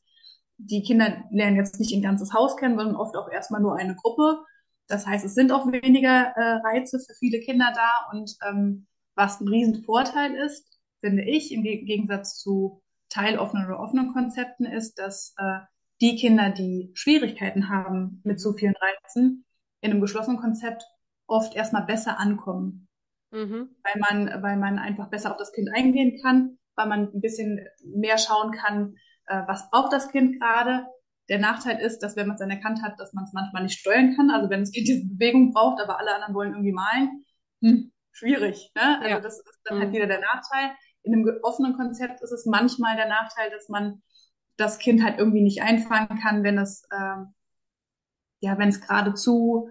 die 0.58 0.82
Kinder 0.82 1.24
lernen 1.30 1.56
jetzt 1.56 1.78
nicht 1.80 1.94
ein 1.94 2.02
ganzes 2.02 2.32
Haus 2.32 2.56
kennen, 2.56 2.76
sondern 2.76 2.96
oft 2.96 3.16
auch 3.16 3.30
erstmal 3.30 3.60
nur 3.60 3.76
eine 3.76 3.96
Gruppe. 3.96 4.44
Das 4.86 5.06
heißt, 5.06 5.24
es 5.24 5.34
sind 5.34 5.52
auch 5.52 5.66
weniger 5.70 6.32
äh, 6.36 6.60
Reize 6.64 7.00
für 7.00 7.14
viele 7.14 7.40
Kinder 7.40 7.72
da 7.74 8.10
und 8.12 8.36
ähm, 8.48 8.86
was 9.14 9.40
ein 9.40 9.48
Riesenvorteil 9.48 10.34
ist, 10.34 10.78
finde 11.00 11.24
ich, 11.24 11.52
im 11.52 11.62
Gegensatz 11.62 12.38
zu 12.38 12.82
teiloffenen 13.08 13.66
oder 13.66 13.80
offenen 13.80 14.12
Konzepten 14.12 14.64
ist, 14.64 14.98
dass 14.98 15.34
äh, 15.38 15.60
die 16.00 16.16
Kinder, 16.16 16.50
die 16.50 16.90
Schwierigkeiten 16.94 17.68
haben 17.68 18.20
mit 18.24 18.40
so 18.40 18.52
vielen 18.52 18.74
Reizen, 18.76 19.44
in 19.80 19.90
einem 19.90 20.00
geschlossenen 20.00 20.40
Konzept 20.40 20.84
oft 21.26 21.54
erstmal 21.54 21.84
besser 21.84 22.18
ankommen. 22.18 22.88
Mhm. 23.30 23.70
Weil 23.82 24.00
man, 24.00 24.42
weil 24.42 24.56
man 24.56 24.78
einfach 24.78 25.08
besser 25.08 25.30
auf 25.30 25.36
das 25.36 25.52
Kind 25.52 25.68
eingehen 25.74 26.20
kann, 26.22 26.58
weil 26.76 26.88
man 26.88 27.10
ein 27.12 27.20
bisschen 27.20 27.60
mehr 27.84 28.18
schauen 28.18 28.52
kann, 28.52 28.96
äh, 29.26 29.42
was 29.46 29.70
braucht 29.70 29.92
das 29.92 30.08
Kind 30.08 30.40
gerade. 30.40 30.86
Der 31.28 31.38
Nachteil 31.38 31.80
ist, 31.80 32.00
dass 32.00 32.16
wenn 32.16 32.26
man 32.26 32.34
es 32.34 32.40
dann 32.40 32.50
erkannt 32.50 32.82
hat, 32.82 32.98
dass 32.98 33.12
man 33.12 33.24
es 33.24 33.32
manchmal 33.32 33.62
nicht 33.62 33.78
steuern 33.78 34.14
kann. 34.16 34.30
Also 34.30 34.50
wenn 34.50 34.60
das 34.60 34.72
Kind 34.72 34.88
diese 34.88 35.06
Bewegung 35.06 35.52
braucht, 35.52 35.80
aber 35.80 35.98
alle 35.98 36.14
anderen 36.14 36.34
wollen 36.34 36.52
irgendwie 36.52 36.72
malen, 36.72 37.24
hm, 37.60 37.92
schwierig. 38.10 38.72
Ne? 38.74 38.98
Also 38.98 39.08
ja. 39.08 39.20
das 39.20 39.38
ist 39.38 39.60
dann 39.64 39.78
halt 39.78 39.90
mhm. 39.90 39.94
wieder 39.94 40.06
der 40.06 40.20
Nachteil 40.20 40.72
in 41.02 41.14
einem 41.14 41.38
offenen 41.42 41.74
Konzept 41.76 42.22
ist 42.22 42.32
es 42.32 42.46
manchmal 42.46 42.96
der 42.96 43.08
Nachteil, 43.08 43.50
dass 43.50 43.68
man 43.68 44.02
das 44.56 44.78
Kind 44.78 45.02
halt 45.02 45.18
irgendwie 45.18 45.42
nicht 45.42 45.62
einfangen 45.62 46.20
kann, 46.20 46.44
wenn 46.44 46.58
es 46.58 46.84
äh, 46.90 47.24
ja, 48.40 48.58
wenn 48.58 48.68
es 48.68 48.80
geradezu 48.80 49.68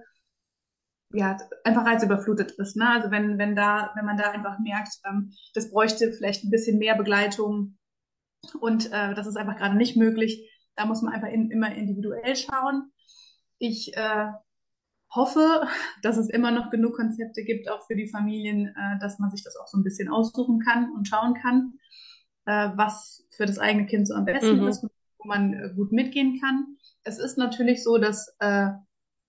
ja 1.13 1.37
einfach 1.63 1.85
reizüberflutet 1.85 2.51
ist. 2.51 2.75
Ne? 2.75 2.89
Also 2.89 3.11
wenn 3.11 3.37
wenn 3.37 3.55
da 3.55 3.91
wenn 3.95 4.05
man 4.05 4.17
da 4.17 4.31
einfach 4.31 4.59
merkt, 4.59 4.99
ähm, 5.05 5.31
das 5.53 5.71
bräuchte 5.71 6.11
vielleicht 6.11 6.43
ein 6.43 6.49
bisschen 6.49 6.79
mehr 6.79 6.95
Begleitung 6.95 7.77
und 8.59 8.91
äh, 8.91 9.13
das 9.13 9.27
ist 9.27 9.37
einfach 9.37 9.57
gerade 9.57 9.75
nicht 9.75 9.97
möglich. 9.97 10.49
Da 10.75 10.85
muss 10.85 11.01
man 11.01 11.13
einfach 11.13 11.27
in, 11.27 11.51
immer 11.51 11.73
individuell 11.73 12.35
schauen. 12.35 12.91
Ich 13.59 13.95
äh, 13.95 14.27
hoffe, 15.13 15.67
dass 16.01 16.17
es 16.17 16.29
immer 16.29 16.51
noch 16.51 16.69
genug 16.71 16.95
Konzepte 16.95 17.43
gibt, 17.43 17.69
auch 17.69 17.85
für 17.85 17.95
die 17.95 18.07
Familien, 18.07 18.67
äh, 18.67 18.99
dass 18.99 19.19
man 19.19 19.29
sich 19.29 19.43
das 19.43 19.55
auch 19.57 19.67
so 19.67 19.77
ein 19.77 19.83
bisschen 19.83 20.09
aussuchen 20.09 20.59
kann 20.59 20.91
und 20.95 21.07
schauen 21.07 21.33
kann, 21.35 21.73
äh, 22.45 22.69
was 22.75 23.27
für 23.35 23.45
das 23.45 23.59
eigene 23.59 23.85
Kind 23.85 24.07
so 24.07 24.15
am 24.15 24.25
besten 24.25 24.61
mhm. 24.61 24.67
ist, 24.67 24.83
wo 24.83 25.27
man 25.27 25.53
äh, 25.53 25.73
gut 25.75 25.91
mitgehen 25.91 26.39
kann. 26.41 26.77
Es 27.03 27.19
ist 27.19 27.37
natürlich 27.37 27.83
so, 27.83 27.97
dass 27.97 28.35
äh, 28.39 28.69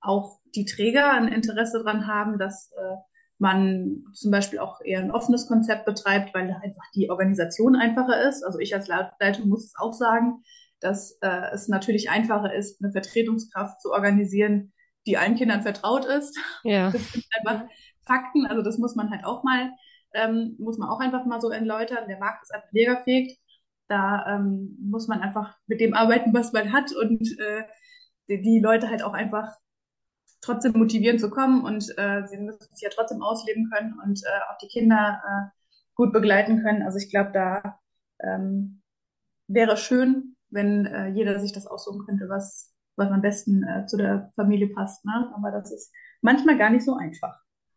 auch 0.02 0.40
die 0.54 0.64
Träger 0.64 1.12
ein 1.12 1.28
Interesse 1.28 1.82
daran 1.82 2.06
haben, 2.06 2.38
dass 2.38 2.70
äh, 2.72 2.96
man 3.38 4.04
zum 4.12 4.30
Beispiel 4.30 4.58
auch 4.58 4.80
eher 4.82 5.00
ein 5.00 5.10
offenes 5.10 5.48
Konzept 5.48 5.84
betreibt, 5.84 6.34
weil 6.34 6.50
einfach 6.50 6.84
die 6.94 7.10
Organisation 7.10 7.74
einfacher 7.74 8.28
ist. 8.28 8.44
Also 8.44 8.58
ich 8.58 8.74
als 8.74 8.88
Leitung 8.88 9.48
muss 9.48 9.64
es 9.64 9.74
auch 9.78 9.92
sagen, 9.92 10.42
dass 10.80 11.18
äh, 11.22 11.50
es 11.52 11.68
natürlich 11.68 12.10
einfacher 12.10 12.52
ist, 12.52 12.82
eine 12.82 12.92
Vertretungskraft 12.92 13.80
zu 13.80 13.92
organisieren, 13.92 14.72
die 15.06 15.16
allen 15.16 15.36
Kindern 15.36 15.62
vertraut 15.62 16.04
ist. 16.04 16.38
Ja. 16.64 16.90
Das 16.92 17.12
sind 17.12 17.24
einfach 17.38 17.66
Fakten, 18.04 18.46
also 18.46 18.62
das 18.62 18.78
muss 18.78 18.94
man 18.96 19.10
halt 19.10 19.24
auch 19.24 19.42
mal, 19.44 19.72
ähm, 20.14 20.56
muss 20.58 20.78
man 20.78 20.88
auch 20.88 21.00
einfach 21.00 21.24
mal 21.24 21.40
so 21.40 21.50
erläutern. 21.50 22.08
Der 22.08 22.18
Markt 22.18 22.42
ist 22.42 22.54
einfach 22.54 22.72
leergefegt. 22.72 23.38
Da 23.88 24.24
ähm, 24.26 24.76
muss 24.80 25.08
man 25.08 25.20
einfach 25.20 25.56
mit 25.66 25.80
dem 25.80 25.94
arbeiten, 25.94 26.32
was 26.32 26.52
man 26.52 26.72
hat 26.72 26.92
und 26.92 27.22
äh, 27.40 27.62
die, 28.28 28.40
die 28.40 28.60
Leute 28.60 28.88
halt 28.88 29.02
auch 29.02 29.12
einfach 29.12 29.48
trotzdem 30.42 30.72
motivieren 30.72 31.18
zu 31.18 31.30
kommen 31.30 31.64
und 31.64 31.96
äh, 31.96 32.26
sie 32.26 32.36
müssen 32.36 32.60
sich 32.74 32.82
ja 32.82 32.90
trotzdem 32.90 33.22
ausleben 33.22 33.70
können 33.72 33.98
und 34.04 34.20
äh, 34.24 34.52
auch 34.52 34.58
die 34.58 34.68
Kinder 34.68 35.22
äh, 35.26 35.58
gut 35.94 36.12
begleiten 36.12 36.62
können. 36.62 36.82
Also 36.82 36.98
ich 36.98 37.10
glaube, 37.10 37.30
da 37.32 37.78
ähm, 38.22 38.82
wäre 39.48 39.76
schön, 39.76 40.36
wenn 40.50 40.84
äh, 40.84 41.08
jeder 41.08 41.40
sich 41.40 41.52
das 41.52 41.66
aussuchen 41.66 42.04
könnte, 42.04 42.28
was 42.28 42.72
was 42.96 43.10
am 43.10 43.22
besten 43.22 43.62
äh, 43.62 43.86
zu 43.86 43.96
der 43.96 44.32
Familie 44.36 44.68
passt. 44.68 45.04
Ne? 45.04 45.32
Aber 45.34 45.50
das 45.50 45.72
ist 45.72 45.92
manchmal 46.20 46.58
gar 46.58 46.70
nicht 46.70 46.84
so 46.84 46.94
einfach. 46.94 47.34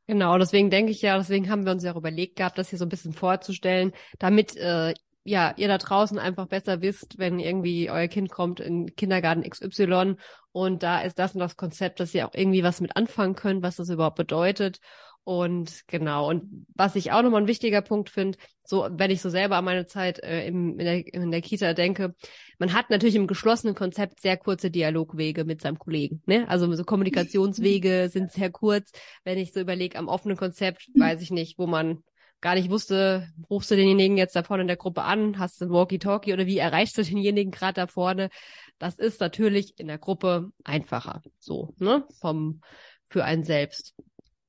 Genau, 0.07 0.37
deswegen 0.37 0.69
denke 0.69 0.91
ich 0.91 1.01
ja, 1.01 1.17
deswegen 1.17 1.49
haben 1.49 1.65
wir 1.65 1.71
uns 1.71 1.83
ja 1.83 1.93
auch 1.93 1.97
überlegt 1.97 2.35
gehabt, 2.35 2.57
das 2.59 2.69
hier 2.69 2.77
so 2.77 2.85
ein 2.85 2.89
bisschen 2.89 3.13
vorzustellen, 3.13 3.91
damit 4.19 4.55
äh, 4.55 4.93
ja, 5.25 5.53
ihr 5.57 5.67
da 5.67 5.79
draußen 5.79 6.19
einfach 6.19 6.45
besser 6.45 6.81
wisst, 6.81 7.17
wenn 7.17 7.39
irgendwie 7.39 7.89
euer 7.89 8.07
Kind 8.07 8.29
kommt 8.29 8.59
in 8.59 8.95
Kindergarten 8.95 9.41
XY 9.41 10.15
und 10.51 10.83
da 10.83 11.01
ist 11.01 11.17
das 11.17 11.33
und 11.33 11.39
das 11.39 11.57
Konzept, 11.57 11.99
dass 11.99 12.13
ihr 12.13 12.27
auch 12.27 12.33
irgendwie 12.35 12.63
was 12.63 12.79
mit 12.79 12.95
anfangen 12.95 13.35
könnt, 13.35 13.63
was 13.63 13.75
das 13.75 13.89
überhaupt 13.89 14.17
bedeutet. 14.17 14.79
Und 15.23 15.87
genau, 15.87 16.29
und 16.29 16.67
was 16.75 16.95
ich 16.95 17.11
auch 17.11 17.23
nochmal 17.23 17.41
ein 17.41 17.47
wichtiger 17.47 17.81
Punkt 17.81 18.11
finde, 18.11 18.37
so 18.63 18.87
wenn 18.91 19.09
ich 19.09 19.23
so 19.23 19.31
selber 19.31 19.55
an 19.55 19.65
meine 19.65 19.87
Zeit 19.87 20.19
äh, 20.19 20.45
im, 20.45 20.77
in, 20.77 20.85
der, 20.85 21.13
in 21.13 21.31
der 21.31 21.41
Kita 21.41 21.73
denke, 21.73 22.13
man 22.59 22.73
hat 22.73 22.91
natürlich 22.91 23.15
im 23.15 23.25
geschlossenen 23.25 23.73
Konzept 23.73 24.21
sehr 24.21 24.37
kurze 24.37 24.69
Dialogwege 24.69 25.43
mit 25.43 25.61
seinem 25.61 25.79
Kollegen. 25.79 26.21
Ne? 26.27 26.47
Also 26.47 26.71
so 26.75 26.83
Kommunikationswege 26.83 28.09
sind 28.13 28.31
sehr 28.31 28.51
kurz. 28.51 28.91
Wenn 29.23 29.39
ich 29.39 29.51
so 29.51 29.59
überlege, 29.59 29.97
am 29.97 30.07
offenen 30.07 30.37
Konzept, 30.37 30.87
weiß 30.93 31.19
ich 31.23 31.31
nicht, 31.31 31.57
wo 31.57 31.65
man 31.65 32.03
gar 32.45 32.53
nicht 32.53 32.69
wusste, 32.69 33.27
rufst 33.49 33.71
du 33.71 33.75
denjenigen 33.75 34.17
jetzt 34.17 34.35
da 34.35 34.43
vorne 34.43 34.61
in 34.61 34.67
der 34.67 34.77
Gruppe 34.77 35.01
an, 35.01 35.39
hast 35.39 35.59
du 35.61 35.69
Walkie-Talkie 35.71 36.31
oder 36.31 36.45
wie 36.45 36.59
erreichst 36.59 36.95
du 36.95 37.01
denjenigen 37.01 37.49
gerade 37.51 37.73
da 37.73 37.87
vorne? 37.87 38.29
Das 38.77 38.99
ist 38.99 39.19
natürlich 39.19 39.79
in 39.79 39.87
der 39.87 39.97
Gruppe 39.97 40.51
einfacher, 40.63 41.23
so, 41.39 41.73
ne, 41.79 42.05
vom, 42.21 42.61
für 43.07 43.23
einen 43.23 43.43
selbst. 43.43 43.95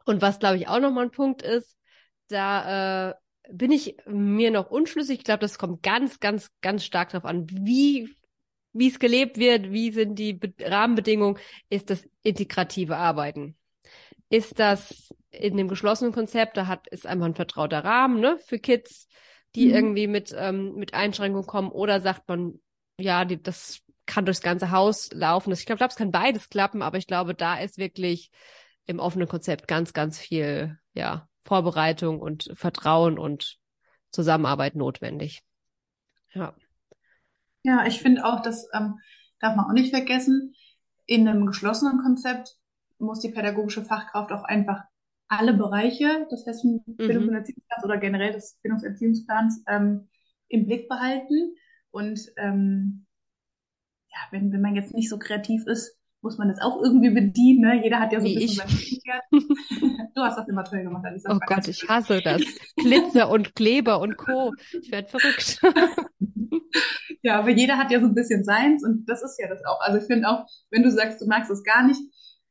Und 0.05 0.21
was, 0.21 0.39
glaube 0.39 0.59
ich, 0.59 0.69
auch 0.69 0.79
nochmal 0.79 1.05
ein 1.05 1.11
Punkt 1.11 1.41
ist, 1.41 1.79
da 2.29 3.13
äh, 3.13 3.15
bin 3.51 3.73
ich 3.73 3.97
mir 4.05 4.51
noch 4.51 4.71
unschlüssig. 4.71 5.21
Ich 5.21 5.25
glaube, 5.25 5.41
das 5.41 5.57
kommt 5.57 5.83
ganz, 5.83 6.21
ganz, 6.21 6.51
ganz 6.61 6.85
stark 6.85 7.09
darauf 7.09 7.25
an, 7.25 7.47
wie 7.51 8.15
wie 8.75 8.89
es 8.89 8.99
gelebt 8.99 9.39
wird, 9.39 9.73
wie 9.73 9.91
sind 9.91 10.19
die 10.19 10.35
Be 10.35 10.53
Rahmenbedingungen, 10.61 11.39
ist 11.71 11.89
das 11.89 12.07
integrative 12.23 12.99
Arbeiten. 12.99 13.57
Ist 14.29 14.59
das 14.59 15.15
in 15.31 15.57
dem 15.57 15.69
geschlossenen 15.69 16.13
Konzept, 16.13 16.57
da 16.57 16.67
hat, 16.67 16.87
ist 16.89 17.07
einfach 17.07 17.27
ein 17.27 17.35
vertrauter 17.35 17.85
Rahmen, 17.85 18.21
ne, 18.21 18.39
für 18.45 18.59
Kids, 18.59 19.07
die 19.55 19.67
mhm. 19.67 19.75
irgendwie 19.75 20.07
mit, 20.07 20.35
ähm, 20.37 20.75
mit 20.75 20.95
Einschränkungen 20.95 21.47
kommen, 21.47 21.71
oder 21.71 22.01
sagt 22.01 22.29
man, 22.29 22.61
ja, 22.99 23.25
die, 23.25 23.43
das 23.43 23.83
kann 24.07 24.25
durchs 24.25 24.41
ganze 24.41 24.71
Haus 24.71 25.11
laufen. 25.13 25.53
Ich 25.53 25.67
glaube, 25.67 25.85
es 25.85 25.97
kann 25.97 26.13
beides 26.13 26.49
klappen, 26.49 26.83
aber 26.83 26.99
ich 26.99 27.07
glaube, 27.07 27.35
da 27.35 27.59
ist 27.59 27.77
wirklich 27.77 28.31
im 28.87 29.01
offenen 29.01 29.29
Konzept 29.29 29.69
ganz, 29.69 29.93
ganz 29.93 30.19
viel, 30.19 30.79
ja, 30.95 31.29
Vorbereitung 31.45 32.21
und 32.21 32.51
Vertrauen 32.55 33.19
und 33.19 33.59
Zusammenarbeit 34.11 34.75
notwendig. 34.75 35.43
Ja. 36.33 36.55
Ja, 37.63 37.85
ich 37.87 38.01
finde 38.01 38.25
auch, 38.25 38.43
das 38.43 38.69
ähm, 38.73 39.01
darf 39.41 39.57
man 39.57 39.67
auch 39.67 39.73
nicht 39.73 39.91
vergessen, 39.91 40.55
in 41.05 41.29
einem 41.29 41.47
geschlossenen 41.47 42.01
Konzept 42.03 42.57
muss 42.99 43.21
die 43.21 43.31
pädagogische 43.31 43.85
Fachkraft 43.85 44.33
auch 44.33 44.45
einfach 44.45 44.85
alle 45.29 45.55
Bereiche 45.55 46.27
des 46.31 46.45
festen 46.45 46.83
mhm. 46.87 46.97
Bildungs- 46.97 47.29
und 47.29 47.35
Erziehungsplans 47.35 47.85
oder 47.85 47.99
generell 47.99 48.33
des 48.33 48.59
Bildungserziehungsplans 48.63 49.65
ähm, 49.69 50.09
im 50.49 50.67
Blick 50.67 50.89
behalten. 50.89 51.55
Und 51.91 52.21
ähm, 52.37 53.07
ja, 54.09 54.19
wenn, 54.31 54.53
wenn 54.53 54.61
man 54.61 54.77
jetzt 54.77 54.95
nicht 54.95 55.09
so 55.09 55.19
kreativ 55.19 55.67
ist, 55.67 55.97
muss 56.23 56.39
man 56.39 56.49
das 56.49 56.61
auch 56.61 56.83
irgendwie 56.83 57.11
bedienen. 57.11 57.61
Ne? 57.61 57.83
Jeder 57.83 58.01
hat 58.01 58.13
ja 58.13 58.21
so 58.21 58.27
ein 58.27 58.33
Wie 58.33 58.47
bisschen 58.47 58.69
ich. 58.69 59.03
sein 59.05 59.43
Du 60.15 60.23
hast 60.23 60.39
das 60.39 60.49
immer 60.49 60.65
toll 60.65 60.83
gemacht. 60.83 61.05
Alisa. 61.05 61.31
Oh 61.33 61.39
Gott, 61.47 61.69
ich 61.69 61.87
hasse 61.89 62.21
das. 62.23 62.43
Glitzer 62.77 63.29
und 63.29 63.55
Kleber 63.55 64.01
und 64.01 64.17
Co. 64.17 64.53
Ich 64.81 64.91
werde 64.91 65.09
verrückt. 65.09 65.61
ja, 67.23 67.39
aber 67.39 67.51
jeder 67.51 67.77
hat 67.77 67.91
ja 67.91 68.01
so 68.01 68.07
ein 68.07 68.15
bisschen 68.15 68.45
seins 68.45 68.83
und 68.85 69.07
das 69.07 69.23
ist 69.23 69.39
ja 69.39 69.49
das 69.49 69.65
auch. 69.65 69.81
Also 69.81 69.99
ich 69.99 70.05
finde 70.05 70.29
auch, 70.29 70.47
wenn 70.71 70.83
du 70.83 70.91
sagst, 70.91 71.21
du 71.21 71.27
magst 71.27 71.51
es 71.51 71.63
gar 71.63 71.87
nicht, 71.87 72.01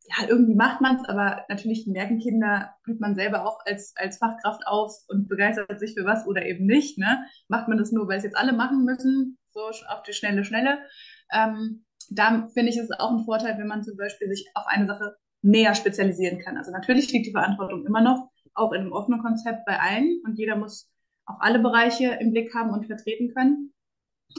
ja, 0.07 0.27
irgendwie 0.27 0.55
macht 0.55 0.81
man 0.81 0.97
es, 0.97 1.05
aber 1.07 1.45
natürlich 1.49 1.87
merken 1.87 2.19
Kinder, 2.19 2.75
blüht 2.83 2.99
man 2.99 3.15
selber 3.15 3.45
auch 3.45 3.59
als, 3.65 3.93
als 3.95 4.17
Fachkraft 4.17 4.65
auf 4.67 4.93
und 5.07 5.27
begeistert 5.27 5.79
sich 5.79 5.93
für 5.93 6.05
was 6.05 6.27
oder 6.27 6.45
eben 6.45 6.65
nicht. 6.65 6.97
Ne? 6.97 7.25
Macht 7.47 7.67
man 7.67 7.77
das 7.77 7.91
nur, 7.91 8.07
weil 8.07 8.17
es 8.17 8.23
jetzt 8.23 8.37
alle 8.37 8.53
machen 8.53 8.83
müssen, 8.85 9.37
so 9.51 9.61
auf 9.61 10.03
die 10.05 10.13
schnelle, 10.13 10.43
schnelle. 10.43 10.79
Ähm, 11.31 11.85
da 12.09 12.47
finde 12.53 12.69
ich 12.69 12.77
es 12.77 12.91
auch 12.91 13.11
ein 13.11 13.25
Vorteil, 13.25 13.57
wenn 13.57 13.67
man 13.67 13.83
zum 13.83 13.97
Beispiel 13.97 14.29
sich 14.29 14.47
auf 14.53 14.65
eine 14.67 14.85
Sache 14.85 15.15
mehr 15.41 15.73
spezialisieren 15.75 16.39
kann. 16.39 16.57
Also 16.57 16.71
natürlich 16.71 17.11
liegt 17.11 17.25
die 17.27 17.31
Verantwortung 17.31 17.85
immer 17.85 18.01
noch 18.01 18.29
auch 18.53 18.71
in 18.71 18.81
einem 18.81 18.93
offenen 18.93 19.21
Konzept 19.21 19.65
bei 19.65 19.79
allen 19.79 20.21
und 20.25 20.37
jeder 20.37 20.55
muss 20.55 20.89
auch 21.25 21.39
alle 21.39 21.59
Bereiche 21.59 22.17
im 22.19 22.31
Blick 22.31 22.53
haben 22.53 22.71
und 22.71 22.85
vertreten 22.85 23.33
können. 23.33 23.73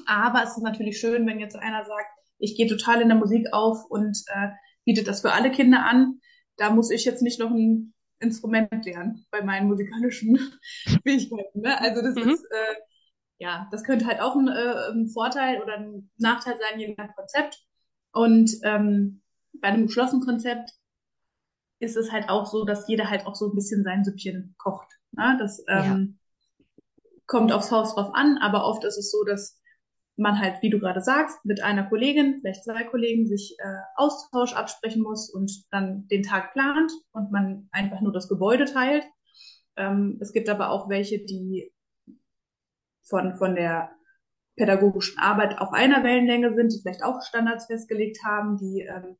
Aber 0.07 0.43
es 0.43 0.57
ist 0.57 0.63
natürlich 0.63 0.99
schön, 0.99 1.27
wenn 1.27 1.41
jetzt 1.41 1.57
einer 1.57 1.85
sagt, 1.85 2.11
ich 2.39 2.57
gehe 2.57 2.67
total 2.67 3.01
in 3.01 3.09
der 3.09 3.19
Musik 3.19 3.53
auf 3.53 3.85
und 3.89 4.23
äh, 4.29 4.49
bietet 4.87 5.07
das 5.07 5.21
für 5.21 5.33
alle 5.33 5.51
Kinder 5.51 5.85
an. 5.85 6.21
Da 6.57 6.71
muss 6.71 6.91
ich 6.91 7.05
jetzt 7.05 7.21
nicht 7.21 7.39
noch 7.39 7.51
ein 7.51 7.93
Instrument 8.19 8.87
lernen 8.87 9.27
bei 9.31 9.43
meinen 9.43 9.69
musikalischen 9.69 10.39
Fähigkeiten. 11.03 11.61
Ne? 11.61 11.79
Also 11.79 12.01
das 12.01 12.15
mhm. 12.15 12.31
ist 12.31 12.45
äh, 12.45 12.77
ja, 13.39 13.69
das 13.71 13.85
könnte 13.85 14.07
halt 14.07 14.21
auch 14.21 14.35
ein, 14.35 14.49
äh, 14.49 14.91
ein 14.93 15.09
Vorteil 15.09 15.63
oder 15.63 15.75
ein 15.75 16.11
Nachteil 16.17 16.57
sein, 16.59 16.81
je 16.81 16.95
nach 16.97 17.15
Konzept. 17.15 17.59
Und 18.13 18.51
ähm, 18.63 19.23
bei 19.61 19.69
einem 19.69 19.87
geschlossenen 19.87 20.25
Konzept 20.25 20.73
ist 21.79 21.97
es 21.97 22.11
halt 22.13 22.31
auch 22.31 22.47
so, 22.47 22.65
dass 22.65 22.89
jeder 22.89 23.11
halt 23.11 23.27
auch 23.27 23.35
so 23.35 23.51
ein 23.51 23.55
bisschen 23.55 23.85
sein 23.85 24.05
Süppchen 24.05 24.55
kocht. 24.57 24.89
Ne? 25.13 25.37
Das 25.39 25.63
ähm, 25.69 26.19
ja. 26.19 26.75
kommt 27.27 27.53
aufs 27.53 27.71
Haus 27.71 27.95
drauf 27.95 28.15
an, 28.15 28.39
aber 28.39 28.65
oft 28.65 28.85
ist 28.85 28.97
es 28.97 29.11
so, 29.11 29.23
dass 29.25 29.61
man 30.17 30.41
halt, 30.41 30.63
wie 30.63 30.71
du 30.71 30.79
gerade 30.79 31.01
sagst, 31.01 31.45
mit 31.45 31.63
einer 31.63 31.85
Kollegin, 31.85 32.39
vielleicht 32.41 32.65
zwei 32.65 32.85
Kollegen, 32.85 33.27
sich 33.27 33.57
äh, 33.59 33.79
Austausch 33.97 34.55
absprechen 34.55 35.03
muss 35.03 35.31
und 35.31 35.53
dann 35.71 36.09
den 36.09 36.23
Tag 36.23 36.53
plant 36.53 36.91
und 37.13 37.31
man 37.33 37.69
einfach 37.71 38.01
nur 38.01 38.13
das 38.13 38.29
Gebäude 38.29 38.65
teilt. 38.65 39.05
Ähm, 39.77 40.19
es 40.21 40.33
gibt 40.33 40.49
aber 40.49 40.71
auch 40.71 40.89
welche, 40.89 41.25
die 41.25 41.73
von, 43.03 43.37
von 43.37 43.55
der 43.55 43.91
pädagogischen 44.57 45.19
Arbeit 45.19 45.59
auf 45.59 45.73
einer 45.73 46.03
Wellenlänge 46.03 46.55
sind, 46.55 46.73
die 46.73 46.81
vielleicht 46.81 47.05
auch 47.05 47.21
Standards 47.23 47.67
festgelegt 47.67 48.25
haben, 48.25 48.57
die 48.57 48.81
ähm, 48.83 49.17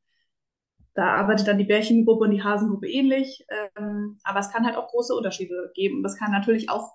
da 0.95 1.15
arbeitet 1.15 1.47
dann 1.47 1.59
die 1.59 1.65
Bärchengruppe 1.65 2.25
und 2.25 2.31
die 2.31 2.43
Hasengruppe 2.43 2.89
ähnlich. 2.89 3.45
Ähm, 3.77 4.19
aber 4.25 4.41
es 4.41 4.51
kann 4.51 4.65
halt 4.65 4.77
auch 4.77 4.89
große 4.89 5.15
Unterschiede 5.15 5.71
geben. 5.75 6.03
Das 6.03 6.17
kann 6.17 6.33
natürlich 6.33 6.71
auch 6.71 6.95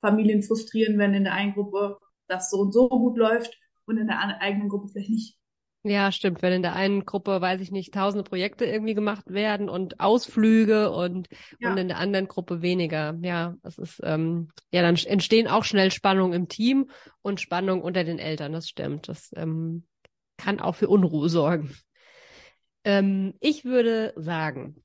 Familien 0.00 0.42
frustrieren, 0.42 0.98
wenn 0.98 1.14
in 1.14 1.22
der 1.22 1.34
einen 1.34 1.54
Gruppe 1.54 1.98
das 2.32 2.50
so 2.50 2.58
und 2.58 2.72
so 2.72 2.88
gut 2.88 3.16
läuft 3.16 3.58
und 3.86 3.98
in 3.98 4.06
der 4.06 4.40
eigenen 4.40 4.68
Gruppe 4.68 4.88
vielleicht 4.88 5.10
nicht. 5.10 5.38
Ja, 5.84 6.12
stimmt. 6.12 6.42
Wenn 6.42 6.52
in 6.52 6.62
der 6.62 6.76
einen 6.76 7.04
Gruppe, 7.04 7.40
weiß 7.40 7.60
ich 7.60 7.72
nicht, 7.72 7.92
tausende 7.92 8.22
Projekte 8.22 8.64
irgendwie 8.64 8.94
gemacht 8.94 9.32
werden 9.32 9.68
und 9.68 9.98
Ausflüge 9.98 10.92
und, 10.92 11.28
ja. 11.58 11.72
und 11.72 11.78
in 11.78 11.88
der 11.88 11.98
anderen 11.98 12.28
Gruppe 12.28 12.62
weniger. 12.62 13.18
Ja, 13.20 13.56
das 13.62 13.78
ist, 13.78 14.00
ähm, 14.04 14.50
ja, 14.70 14.82
dann 14.82 14.94
entstehen 14.94 15.48
auch 15.48 15.64
schnell 15.64 15.90
Spannungen 15.90 16.34
im 16.34 16.48
Team 16.48 16.88
und 17.20 17.40
Spannungen 17.40 17.82
unter 17.82 18.04
den 18.04 18.20
Eltern. 18.20 18.52
Das 18.52 18.68
stimmt. 18.68 19.08
Das 19.08 19.32
ähm, 19.34 19.84
kann 20.36 20.60
auch 20.60 20.76
für 20.76 20.88
Unruhe 20.88 21.28
sorgen. 21.28 21.74
Ähm, 22.84 23.34
ich 23.40 23.64
würde 23.64 24.12
sagen, 24.16 24.76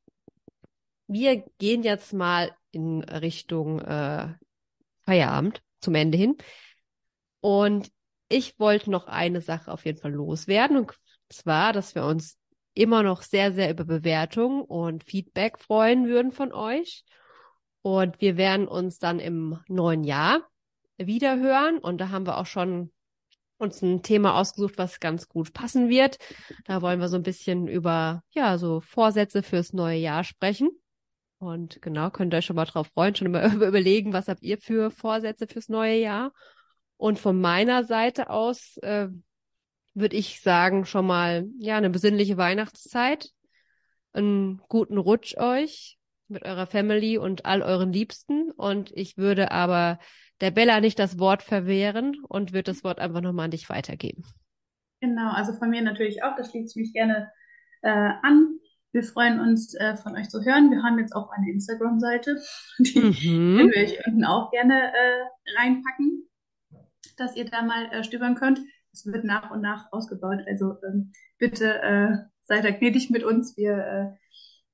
wir 1.07 1.43
gehen 1.59 1.83
jetzt 1.83 2.11
mal 2.11 2.51
in 2.71 3.03
Richtung 3.03 3.79
äh, 3.81 4.33
Feierabend 5.05 5.61
zum 5.79 5.93
Ende 5.93 6.17
hin. 6.17 6.37
Und 7.41 7.89
ich 8.29 8.59
wollte 8.59 8.91
noch 8.91 9.07
eine 9.07 9.41
Sache 9.41 9.71
auf 9.71 9.85
jeden 9.85 9.99
Fall 9.99 10.13
loswerden. 10.13 10.77
Und 10.77 10.91
zwar, 11.29 11.73
dass 11.73 11.95
wir 11.95 12.05
uns 12.05 12.37
immer 12.73 13.03
noch 13.03 13.21
sehr, 13.21 13.53
sehr 13.53 13.71
über 13.71 13.85
Bewertung 13.85 14.61
und 14.61 15.03
Feedback 15.03 15.57
freuen 15.59 16.07
würden 16.07 16.31
von 16.31 16.53
euch. 16.53 17.03
Und 17.81 18.19
wir 18.21 18.37
werden 18.37 18.67
uns 18.67 18.99
dann 18.99 19.19
im 19.19 19.59
neuen 19.67 20.03
Jahr 20.03 20.41
wieder 20.97 21.39
hören. 21.39 21.79
Und 21.79 21.99
da 21.99 22.09
haben 22.09 22.27
wir 22.27 22.37
auch 22.37 22.45
schon 22.45 22.91
uns 23.57 23.81
ein 23.81 24.03
Thema 24.03 24.35
ausgesucht, 24.39 24.77
was 24.77 24.99
ganz 24.99 25.27
gut 25.27 25.53
passen 25.53 25.89
wird. 25.89 26.17
Da 26.65 26.81
wollen 26.81 26.99
wir 26.99 27.09
so 27.09 27.15
ein 27.15 27.23
bisschen 27.23 27.67
über, 27.67 28.23
ja, 28.31 28.57
so 28.57 28.81
Vorsätze 28.81 29.41
fürs 29.41 29.73
neue 29.73 29.97
Jahr 29.97 30.23
sprechen. 30.23 30.69
Und 31.39 31.81
genau, 31.81 32.09
könnt 32.09 32.33
ihr 32.33 32.37
euch 32.37 32.45
schon 32.45 32.55
mal 32.55 32.65
drauf 32.65 32.87
freuen, 32.87 33.15
schon 33.15 33.27
immer 33.27 33.45
überlegen, 33.53 34.13
was 34.13 34.27
habt 34.27 34.43
ihr 34.43 34.57
für 34.57 34.91
Vorsätze 34.91 35.47
fürs 35.47 35.69
neue 35.69 35.99
Jahr? 35.99 36.31
Und 36.97 37.19
von 37.19 37.39
meiner 37.39 37.83
Seite 37.83 38.29
aus 38.29 38.77
äh, 38.77 39.07
würde 39.93 40.15
ich 40.15 40.41
sagen, 40.41 40.85
schon 40.85 41.07
mal, 41.07 41.47
ja, 41.57 41.77
eine 41.77 41.89
besinnliche 41.89 42.37
Weihnachtszeit. 42.37 43.29
Einen 44.13 44.61
guten 44.67 44.97
Rutsch 44.97 45.37
euch 45.37 45.97
mit 46.27 46.43
eurer 46.43 46.67
Family 46.67 47.17
und 47.17 47.45
all 47.45 47.61
euren 47.61 47.91
Liebsten. 47.91 48.51
Und 48.51 48.91
ich 48.95 49.17
würde 49.17 49.51
aber 49.51 49.99
der 50.41 50.51
Bella 50.51 50.81
nicht 50.81 50.99
das 50.99 51.19
Wort 51.19 51.41
verwehren 51.41 52.17
und 52.27 52.53
würde 52.53 52.71
das 52.71 52.83
Wort 52.83 52.99
einfach 52.99 53.21
nochmal 53.21 53.45
an 53.45 53.51
dich 53.51 53.69
weitergeben. 53.69 54.23
Genau, 55.01 55.31
also 55.31 55.53
von 55.53 55.69
mir 55.69 55.81
natürlich 55.81 56.23
auch, 56.23 56.35
das 56.35 56.51
schließt 56.51 56.77
mich 56.77 56.93
gerne 56.93 57.31
äh, 57.81 57.89
an. 57.89 58.59
Wir 58.91 59.03
freuen 59.03 59.39
uns, 59.39 59.75
äh, 59.75 59.95
von 59.97 60.15
euch 60.15 60.29
zu 60.29 60.43
hören. 60.43 60.71
Wir 60.71 60.81
haben 60.81 60.97
jetzt 60.99 61.15
auch 61.15 61.29
eine 61.31 61.51
Instagram-Seite, 61.51 62.41
die 62.79 62.99
mhm. 62.99 63.57
würde 63.59 63.83
ich 63.83 63.97
unten 64.05 64.25
auch 64.25 64.51
gerne 64.51 64.91
äh, 64.93 65.59
reinpacken 65.59 66.26
dass 67.15 67.35
ihr 67.35 67.45
da 67.45 67.61
mal 67.61 67.85
äh, 67.91 68.03
stöbern 68.03 68.35
könnt. 68.35 68.59
Es 68.91 69.05
wird 69.05 69.23
nach 69.23 69.51
und 69.51 69.61
nach 69.61 69.91
ausgebaut. 69.91 70.41
Also 70.47 70.75
ähm, 70.87 71.11
bitte 71.37 71.81
äh, 71.81 72.17
seid 72.43 72.65
da 72.65 72.71
gnädig 72.71 73.09
mit 73.09 73.23
uns. 73.23 73.55
Wir 73.57 73.77
äh, 73.77 74.17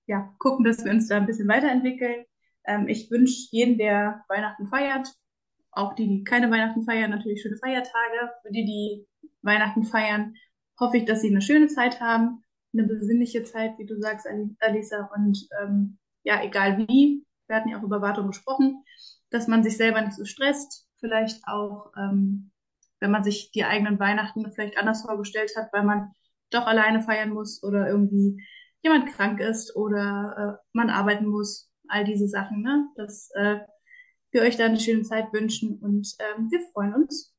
ja, 0.06 0.34
gucken, 0.40 0.66
dass 0.66 0.84
wir 0.84 0.92
uns 0.92 1.08
da 1.08 1.18
ein 1.18 1.26
bisschen 1.26 1.48
weiterentwickeln. 1.48 2.26
Ähm, 2.66 2.88
ich 2.88 3.10
wünsche 3.12 3.48
jedem, 3.52 3.78
der 3.78 4.24
Weihnachten 4.28 4.68
feiert, 4.68 5.14
auch 5.72 5.94
die, 5.96 6.08
die 6.08 6.24
keine 6.24 6.52
Weihnachten 6.52 6.84
feiern, 6.84 7.12
natürlich 7.12 7.42
schöne 7.42 7.58
Feiertage. 7.58 8.32
Für 8.42 8.52
die, 8.52 8.66
die 8.66 9.08
Weihnachten 9.42 9.84
feiern, 9.84 10.36
hoffe 10.80 10.98
ich, 10.98 11.06
dass 11.06 11.22
sie 11.22 11.30
eine 11.30 11.42
schöne 11.42 11.68
Zeit 11.68 12.00
haben, 12.00 12.44
eine 12.74 12.84
besinnliche 12.84 13.44
Zeit, 13.44 13.78
wie 13.78 13.86
du 13.86 14.00
sagst, 14.00 14.28
Alisa. 14.60 15.10
Und 15.16 15.48
ähm, 15.62 15.98
ja, 16.24 16.44
egal 16.44 16.78
wie, 16.78 17.26
wir 17.48 17.56
hatten 17.56 17.70
ja 17.70 17.80
auch 17.80 17.84
über 17.84 18.02
Wartung 18.02 18.28
gesprochen, 18.28 18.84
dass 19.30 19.48
man 19.48 19.64
sich 19.64 19.78
selber 19.78 20.02
nicht 20.02 20.16
so 20.16 20.26
stresst, 20.26 20.88
vielleicht 21.04 21.46
auch, 21.46 21.92
ähm, 21.98 22.52
wenn 23.02 23.12
man 23.12 23.26
sich 23.26 23.52
die 23.52 23.66
eigenen 23.66 24.00
Weihnachten 24.00 24.50
vielleicht 24.54 24.78
anders 24.78 25.02
vorgestellt 25.02 25.52
hat, 25.58 25.68
weil 25.74 25.84
man 25.84 26.14
doch 26.50 26.66
alleine 26.66 27.02
feiern 27.02 27.32
muss 27.32 27.62
oder 27.62 27.90
irgendwie 27.90 28.42
jemand 28.82 29.08
krank 29.08 29.42
ist 29.42 29.76
oder 29.76 30.60
äh, 30.62 30.66
man 30.72 30.90
arbeiten 30.90 31.28
muss, 31.28 31.70
all 31.90 32.06
diese 32.06 32.30
Sachen, 32.30 32.62
ne? 32.62 32.88
Dass 32.96 33.30
äh, 33.36 33.60
wir 34.32 34.44
euch 34.44 34.56
da 34.56 34.66
eine 34.66 34.80
schöne 34.80 35.04
Zeit 35.04 35.34
wünschen 35.34 35.78
und 35.80 36.08
ähm, 36.20 36.50
wir 36.50 36.62
freuen 36.72 36.94
uns, 36.96 37.36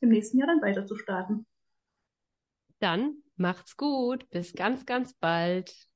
im 0.00 0.10
nächsten 0.10 0.38
Jahr 0.38 0.48
dann 0.48 0.60
weiter 0.60 0.86
zu 0.86 0.96
starten. 0.96 1.46
Dann 2.78 3.22
macht's 3.36 3.76
gut. 3.76 4.28
Bis 4.28 4.52
ganz, 4.52 4.84
ganz 4.84 5.14
bald. 5.14 5.87